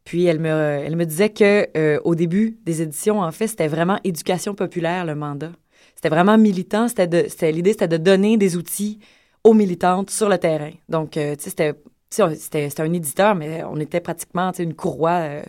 Puis 0.04 0.26
elle 0.26 0.40
me, 0.40 0.50
elle 0.50 0.96
me 0.96 1.06
disait 1.06 1.30
que 1.30 1.68
euh, 1.78 2.00
au 2.04 2.16
début 2.16 2.58
des 2.66 2.82
éditions, 2.82 3.20
en 3.20 3.32
fait, 3.32 3.48
c'était 3.48 3.68
vraiment 3.68 4.00
éducation 4.04 4.56
populaire 4.56 5.06
le 5.06 5.14
mandat. 5.14 5.52
C'était 5.96 6.10
vraiment 6.10 6.40
militant. 6.40 6.88
C'était 6.88 7.52
l'idée, 7.52 7.74
c'était 7.74 7.88
de 7.88 7.98
donner 7.98 8.38
des 8.38 8.58
outils 8.58 9.00
aux 9.44 9.54
militantes 9.54 10.10
sur 10.10 10.28
le 10.28 10.40
terrain. 10.40 10.72
Donc, 10.90 11.18
euh, 11.18 11.36
tu 11.36 11.44
sais, 11.44 11.50
c'était, 11.52 11.74
c'était, 12.12 12.82
un 12.82 12.94
éditeur, 12.94 13.36
mais 13.36 13.64
on 13.64 13.78
était 13.78 14.02
pratiquement, 14.02 14.52
une 14.52 14.74
courroie 14.74 15.20
euh, 15.20 15.44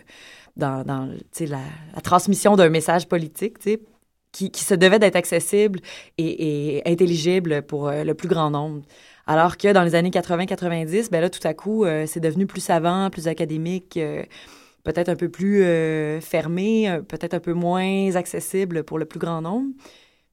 dans, 0.55 0.83
la, 0.87 1.57
la 1.95 2.01
transmission 2.01 2.55
d'un 2.55 2.69
message 2.69 3.07
politique, 3.07 3.57
qui, 4.31 4.49
qui 4.49 4.63
se 4.63 4.73
devait 4.73 4.97
d'être 4.97 5.15
accessible 5.15 5.79
et, 6.17 6.77
et 6.77 6.91
intelligible 6.91 7.61
pour 7.63 7.87
euh, 7.87 8.03
le 8.03 8.13
plus 8.13 8.27
grand 8.27 8.49
nombre. 8.49 8.81
Alors 9.27 9.57
que 9.57 9.71
dans 9.71 9.83
les 9.83 9.95
années 9.95 10.09
80-90, 10.09 11.09
ben 11.11 11.21
là, 11.21 11.29
tout 11.29 11.45
à 11.47 11.53
coup, 11.53 11.85
euh, 11.85 12.05
c'est 12.07 12.19
devenu 12.19 12.45
plus 12.45 12.61
savant, 12.61 13.09
plus 13.09 13.27
académique, 13.27 13.99
peut-être 14.83 15.09
un 15.09 15.15
peu 15.15 15.29
plus 15.29 15.63
fermé, 16.21 16.99
peut-être 17.07 17.33
un 17.33 17.39
peu 17.39 17.53
moins 17.53 18.15
accessible 18.15 18.83
pour 18.83 18.99
le 18.99 19.05
plus 19.05 19.19
grand 19.19 19.41
nombre. 19.41 19.69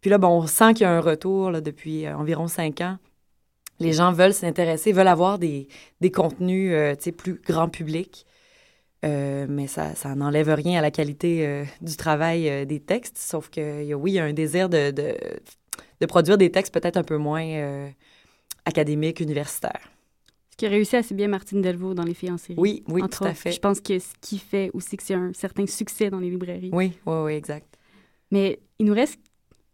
Puis 0.01 0.11
là, 0.11 0.19
bon, 0.19 0.29
on 0.29 0.47
sent 0.47 0.75
qu'il 0.75 0.83
y 0.83 0.87
a 0.87 0.93
un 0.93 1.01
retour 1.01 1.51
là, 1.51 1.61
depuis 1.61 2.09
environ 2.09 2.49
cinq 2.49 2.81
ans. 2.81 2.97
Les 3.81 3.93
gens 3.93 4.13
veulent 4.13 4.35
s'intéresser, 4.35 4.93
veulent 4.93 5.09
avoir 5.09 5.39
des, 5.39 5.67
des 6.01 6.11
contenus 6.11 6.71
euh, 6.73 6.95
plus 7.17 7.41
grand 7.47 7.69
public. 7.69 8.27
Euh, 9.05 9.47
mais 9.49 9.67
ça, 9.67 9.95
ça 9.95 10.15
n'enlève 10.15 10.51
rien 10.51 10.79
à 10.79 10.83
la 10.83 10.91
qualité 10.91 11.47
euh, 11.47 11.65
du 11.81 11.97
travail 11.97 12.49
euh, 12.51 12.65
des 12.67 12.81
textes, 12.81 13.17
sauf 13.17 13.49
que 13.49 13.83
il 13.83 13.89
y 13.89 13.93
a- 13.95 13.97
oui, 13.97 14.13
il 14.13 14.15
y 14.15 14.19
a 14.19 14.25
un 14.25 14.35
désir 14.35 14.69
de, 14.69 14.91
de, 14.91 15.17
de 16.01 16.07
produire 16.07 16.37
des 16.37 16.51
textes 16.51 16.75
peut-être 16.75 16.99
un 16.99 17.03
peu 17.03 17.17
moins 17.17 17.89
académiques, 18.67 19.21
universitaires. 19.21 19.91
Ce 20.51 20.57
qui 20.57 20.67
a 20.67 20.69
réussi 20.69 20.97
assez 20.97 21.15
bien 21.15 21.29
Martine 21.29 21.63
Delvaux 21.63 21.95
dans 21.95 22.03
Les 22.05 22.13
filles 22.13 22.33
en 22.33 22.37
série. 22.37 22.59
Oui, 22.61 22.85
oui, 22.89 23.03
entre 23.03 23.19
tout 23.21 23.25
à 23.25 23.33
fait. 23.35 23.53
Je 23.53 23.61
pense 23.61 23.81
que 23.81 23.99
ce 23.99 24.13
qui 24.21 24.37
fait 24.39 24.71
aussi 24.75 24.99
que 24.99 25.03
c'est 25.03 25.15
un 25.15 25.33
certain 25.33 25.67
succès 25.67 26.11
dans 26.11 26.21
les 26.21 26.29
librairies. 26.29 26.69
Oui, 26.75 26.93
oui, 27.07 27.15
oui, 27.25 27.33
exact. 27.33 27.79
Mais 28.31 28.61
il 28.79 28.85
nous 28.85 28.93
reste 28.95 29.19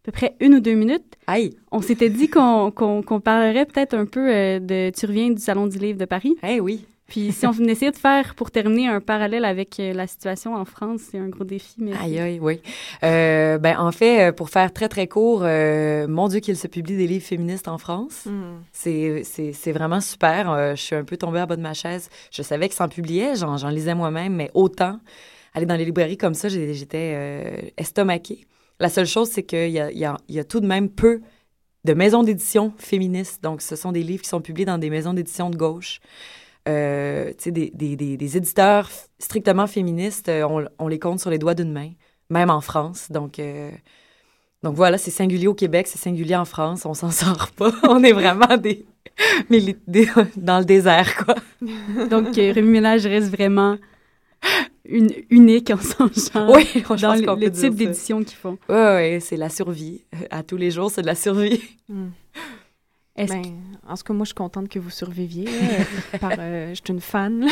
peu 0.07 0.12
près 0.12 0.35
une 0.40 0.55
ou 0.55 0.61
deux 0.61 0.75
minutes. 0.75 1.05
Aïe! 1.27 1.57
On 1.71 1.83
s'était 1.83 2.09
dit 2.11 2.29
qu'on 2.29 2.71
qu'on- 2.71 3.03
qu'on 3.03 3.21
parlerait 3.21 3.66
peut-être 3.66 3.95
un 3.95 4.07
peu 4.07 4.33
euh, 4.33 4.59
de 4.61 4.90
Tu 4.99 5.05
reviens 5.07 5.31
du 5.31 5.42
Salon 5.42 5.66
du 5.66 5.79
Livre 5.79 5.99
de 5.99 6.05
Paris. 6.07 6.37
Eh 6.49 6.61
oui! 6.61 6.87
Puis 7.09 7.31
si 7.31 7.47
on 7.47 7.53
essayait 7.53 7.92
de 7.92 7.97
faire, 7.97 8.35
pour 8.35 8.51
terminer, 8.51 8.88
un 8.88 9.01
parallèle 9.01 9.45
avec 9.45 9.79
euh, 9.79 9.92
la 9.92 10.09
situation 10.09 10.57
en 10.57 10.64
France, 10.64 11.03
c'est 11.09 11.19
un 11.19 11.29
gros 11.29 11.45
défi. 11.45 11.75
Mais 11.79 11.92
Aïe, 12.03 12.19
aïe, 12.19 12.38
oui. 12.42 12.61
Euh, 13.05 13.59
ben, 13.59 13.77
en 13.79 13.92
fait, 13.92 14.33
pour 14.33 14.51
faire 14.51 14.73
très, 14.73 14.88
très 14.88 15.07
court, 15.07 15.42
euh, 15.45 16.09
mon 16.09 16.27
Dieu 16.27 16.40
qu'il 16.40 16.57
se 16.57 16.66
publie 16.66 16.97
des 16.97 17.07
livres 17.07 17.25
féministes 17.25 17.69
en 17.69 17.79
France. 17.79 18.25
Hmm. 18.27 18.57
C'est- 18.73 19.23
C'est 19.25 19.53
c'est 19.53 19.71
vraiment 19.71 20.01
super. 20.01 20.51
Euh, 20.51 20.75
je 20.75 20.83
suis 20.83 20.97
un 20.97 21.05
peu 21.05 21.16
tombée 21.16 21.38
à 21.38 21.47
bas 21.47 21.55
de 21.55 21.62
ma 21.62 21.75
chaise. 21.75 22.11
Je 22.33 22.42
savais 22.42 22.69
que 22.69 22.75
s'en 22.75 22.88
publiait, 22.88 23.37
j'en 23.37 23.57
j'en 23.57 23.69
lisais 23.69 23.95
moi-même, 23.95 24.35
mais 24.35 24.51
autant. 24.55 24.99
Aller 25.55 25.64
dans 25.66 25.77
les 25.77 25.85
librairies 25.85 26.19
comme 26.19 26.35
ça, 26.35 26.49
j'étais 26.49 27.12
euh, 27.14 27.57
estomaquée. 27.79 28.45
La 28.81 28.89
seule 28.89 29.07
chose, 29.07 29.31
c'est 29.31 29.43
qu'il 29.43 29.71
y 29.71 29.81
a, 29.81 29.91
y, 29.91 30.39
a, 30.39 30.45
tout 30.45 30.61
de 30.61 30.67
même 30.67 30.89
peu 30.89 31.21
de 31.85 31.95
maisons 31.95 32.23
d'édition 32.23 32.73
féministes. 32.77 33.43
Donc, 33.43 33.62
ce 33.62 33.77
sont 33.77 33.93
des 33.93 34.03
livres 34.03 34.23
qui 34.23 34.29
sont 34.29 34.41
publiés 34.41 34.67
dans 34.67 34.79
des 34.79 34.91
maisons 34.91 35.15
d'édition 35.15 35.51
de 35.51 35.57
gauche. 35.57 36.01
Euh, 36.69 37.33
des, 37.47 37.71
des, 37.71 38.37
éditeurs 38.37 38.91
strictement 39.19 39.67
féministes, 39.69 40.29
euh, 40.29 40.67
on, 40.79 40.89
les 40.89 40.99
compte 40.99 41.21
sur 41.21 41.31
les 41.31 41.39
doigts 41.39 41.55
d'une 41.55 41.73
main, 41.73 41.93
même 42.29 42.51
en 42.51 42.61
France. 42.61 43.11
Donc, 43.11 43.39
euh, 43.39 43.71
donc 44.65 44.75
voilà, 44.75 44.99
c'est 44.99 45.12
singulier 45.12 45.47
au 45.47 45.55
Québec, 45.55 45.87
c'est 45.87 45.99
singulier 45.99 46.35
en 46.35 46.45
France, 46.45 46.85
on 46.85 46.95
s'en 46.95 47.11
sort 47.12 47.53
pas. 47.53 47.71
on 47.85 48.03
est 48.03 48.12
vraiment 48.12 48.57
des- 48.57 48.85
dans 50.37 50.59
le 50.59 50.65
désert, 50.65 51.25
quoi. 51.25 51.37
Donc, 52.11 52.37
euh, 52.37 52.53
Rémi 52.53 52.69
Ménage 52.69 53.07
reste 53.07 53.31
vraiment 53.31 53.77
une, 54.88 55.11
unique 55.31 55.70
en 55.70 55.79
son 55.79 56.09
genre 56.09 56.51
Oui, 56.55 56.66
je 56.75 56.81
pense 56.81 57.01
dans 57.01 57.14
le, 57.14 57.22
qu'on 57.22 57.35
le 57.35 57.40
peut 57.40 57.51
type 57.51 57.75
dire 57.75 57.79
ça. 57.79 57.85
d'édition 57.85 58.25
qu'ils 58.25 58.37
font. 58.37 58.59
Oui, 58.68 58.75
ouais, 58.77 59.18
c'est 59.20 59.37
la 59.37 59.49
survie. 59.49 60.03
À 60.31 60.42
tous 60.42 60.57
les 60.57 60.70
jours, 60.70 60.90
c'est 60.90 61.03
de 61.03 61.07
la 61.07 61.14
survie. 61.14 61.61
Hmm. 61.88 62.09
Est-ce 63.16 63.33
Ben, 63.33 63.42
en 63.88 63.96
ce 63.96 64.05
cas, 64.05 64.12
moi, 64.12 64.25
je 64.25 64.29
suis 64.29 64.35
contente 64.35 64.68
que 64.68 64.79
vous 64.79 64.90
surviviez. 64.90 65.49
euh, 65.49 66.18
par, 66.20 66.33
euh, 66.38 66.70
je 66.70 66.75
suis 66.75 66.92
une 66.92 67.01
fan. 67.01 67.46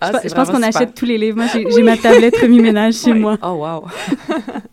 Ah, 0.00 0.12
je, 0.24 0.32
pense 0.32 0.48
qu'on 0.50 0.62
achète 0.62 0.94
tous 0.94 1.06
les 1.06 1.18
livres. 1.18 1.38
Moi, 1.38 1.46
j'ai 1.48 1.82
ma 1.82 1.96
tablette 1.96 2.36
Rémi 2.36 2.60
Ménage 2.60 2.94
chez 2.94 3.14
moi. 3.14 3.36
Oh, 3.42 3.64
wow. 3.64 3.84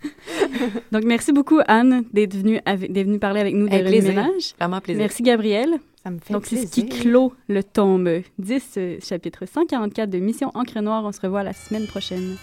Donc, 0.91 1.03
merci 1.03 1.31
beaucoup, 1.31 1.59
Anne, 1.67 2.03
d'être 2.13 2.35
venue, 2.35 2.59
venue 2.65 3.19
parler 3.19 3.41
avec 3.41 3.55
nous 3.55 3.67
de 3.67 3.73
Avec. 3.73 4.03
Ménage. 4.03 4.53
Vraiment 4.59 4.81
plaisir. 4.81 5.01
Merci, 5.01 5.23
Gabrielle. 5.23 5.79
Ça 6.03 6.09
me 6.09 6.19
fait 6.19 6.33
Donc, 6.33 6.45
c'est 6.45 6.65
ce 6.65 6.71
qui 6.71 6.87
clôt 6.87 7.33
le 7.47 7.63
tome 7.63 8.09
10, 8.39 8.73
euh, 8.77 8.97
chapitre 9.03 9.45
144 9.45 10.09
de 10.09 10.17
Mission 10.17 10.51
Encre 10.55 10.81
Noire. 10.81 11.03
On 11.05 11.11
se 11.11 11.21
revoit 11.21 11.43
la 11.43 11.53
semaine 11.53 11.85
prochaine. 11.85 12.37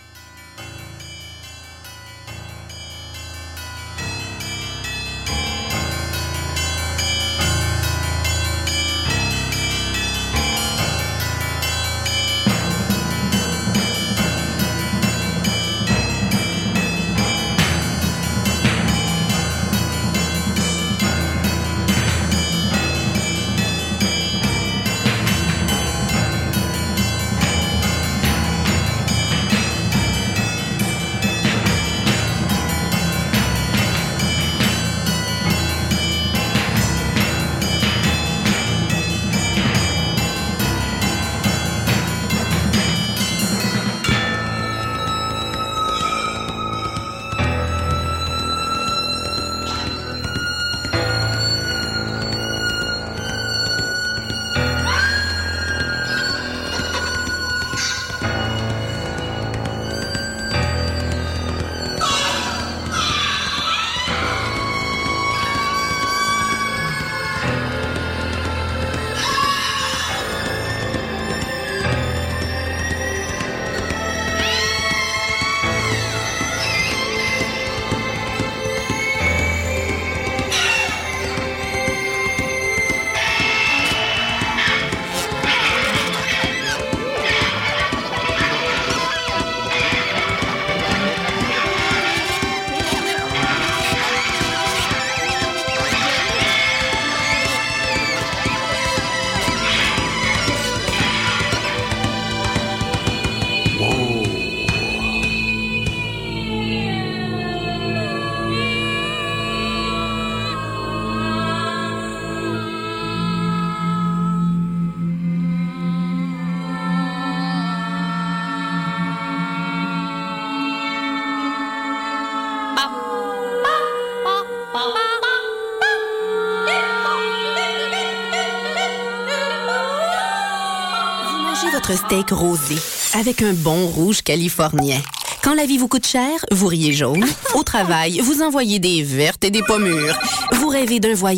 Avec 133.14 133.42
un 133.42 133.53
bon 133.53 133.87
rouge 133.87 134.23
californien. 134.23 134.99
Quand 135.42 135.55
la 135.55 135.66
vie 135.66 135.77
vous 135.77 135.88
coûte 135.88 136.07
cher, 136.07 136.31
vous 136.51 136.66
riez 136.66 136.92
jaune. 136.92 137.25
Au 137.55 137.62
travail, 137.62 138.21
vous 138.21 138.40
envoyez 138.42 138.79
des 138.79 139.03
vertes 139.03 139.44
et 139.44 139.51
des 139.51 139.62
pommures. 139.62 140.18
Vous 140.53 140.68
rêvez 140.68 141.01
d'un 141.01 141.14
voyage 141.14 141.37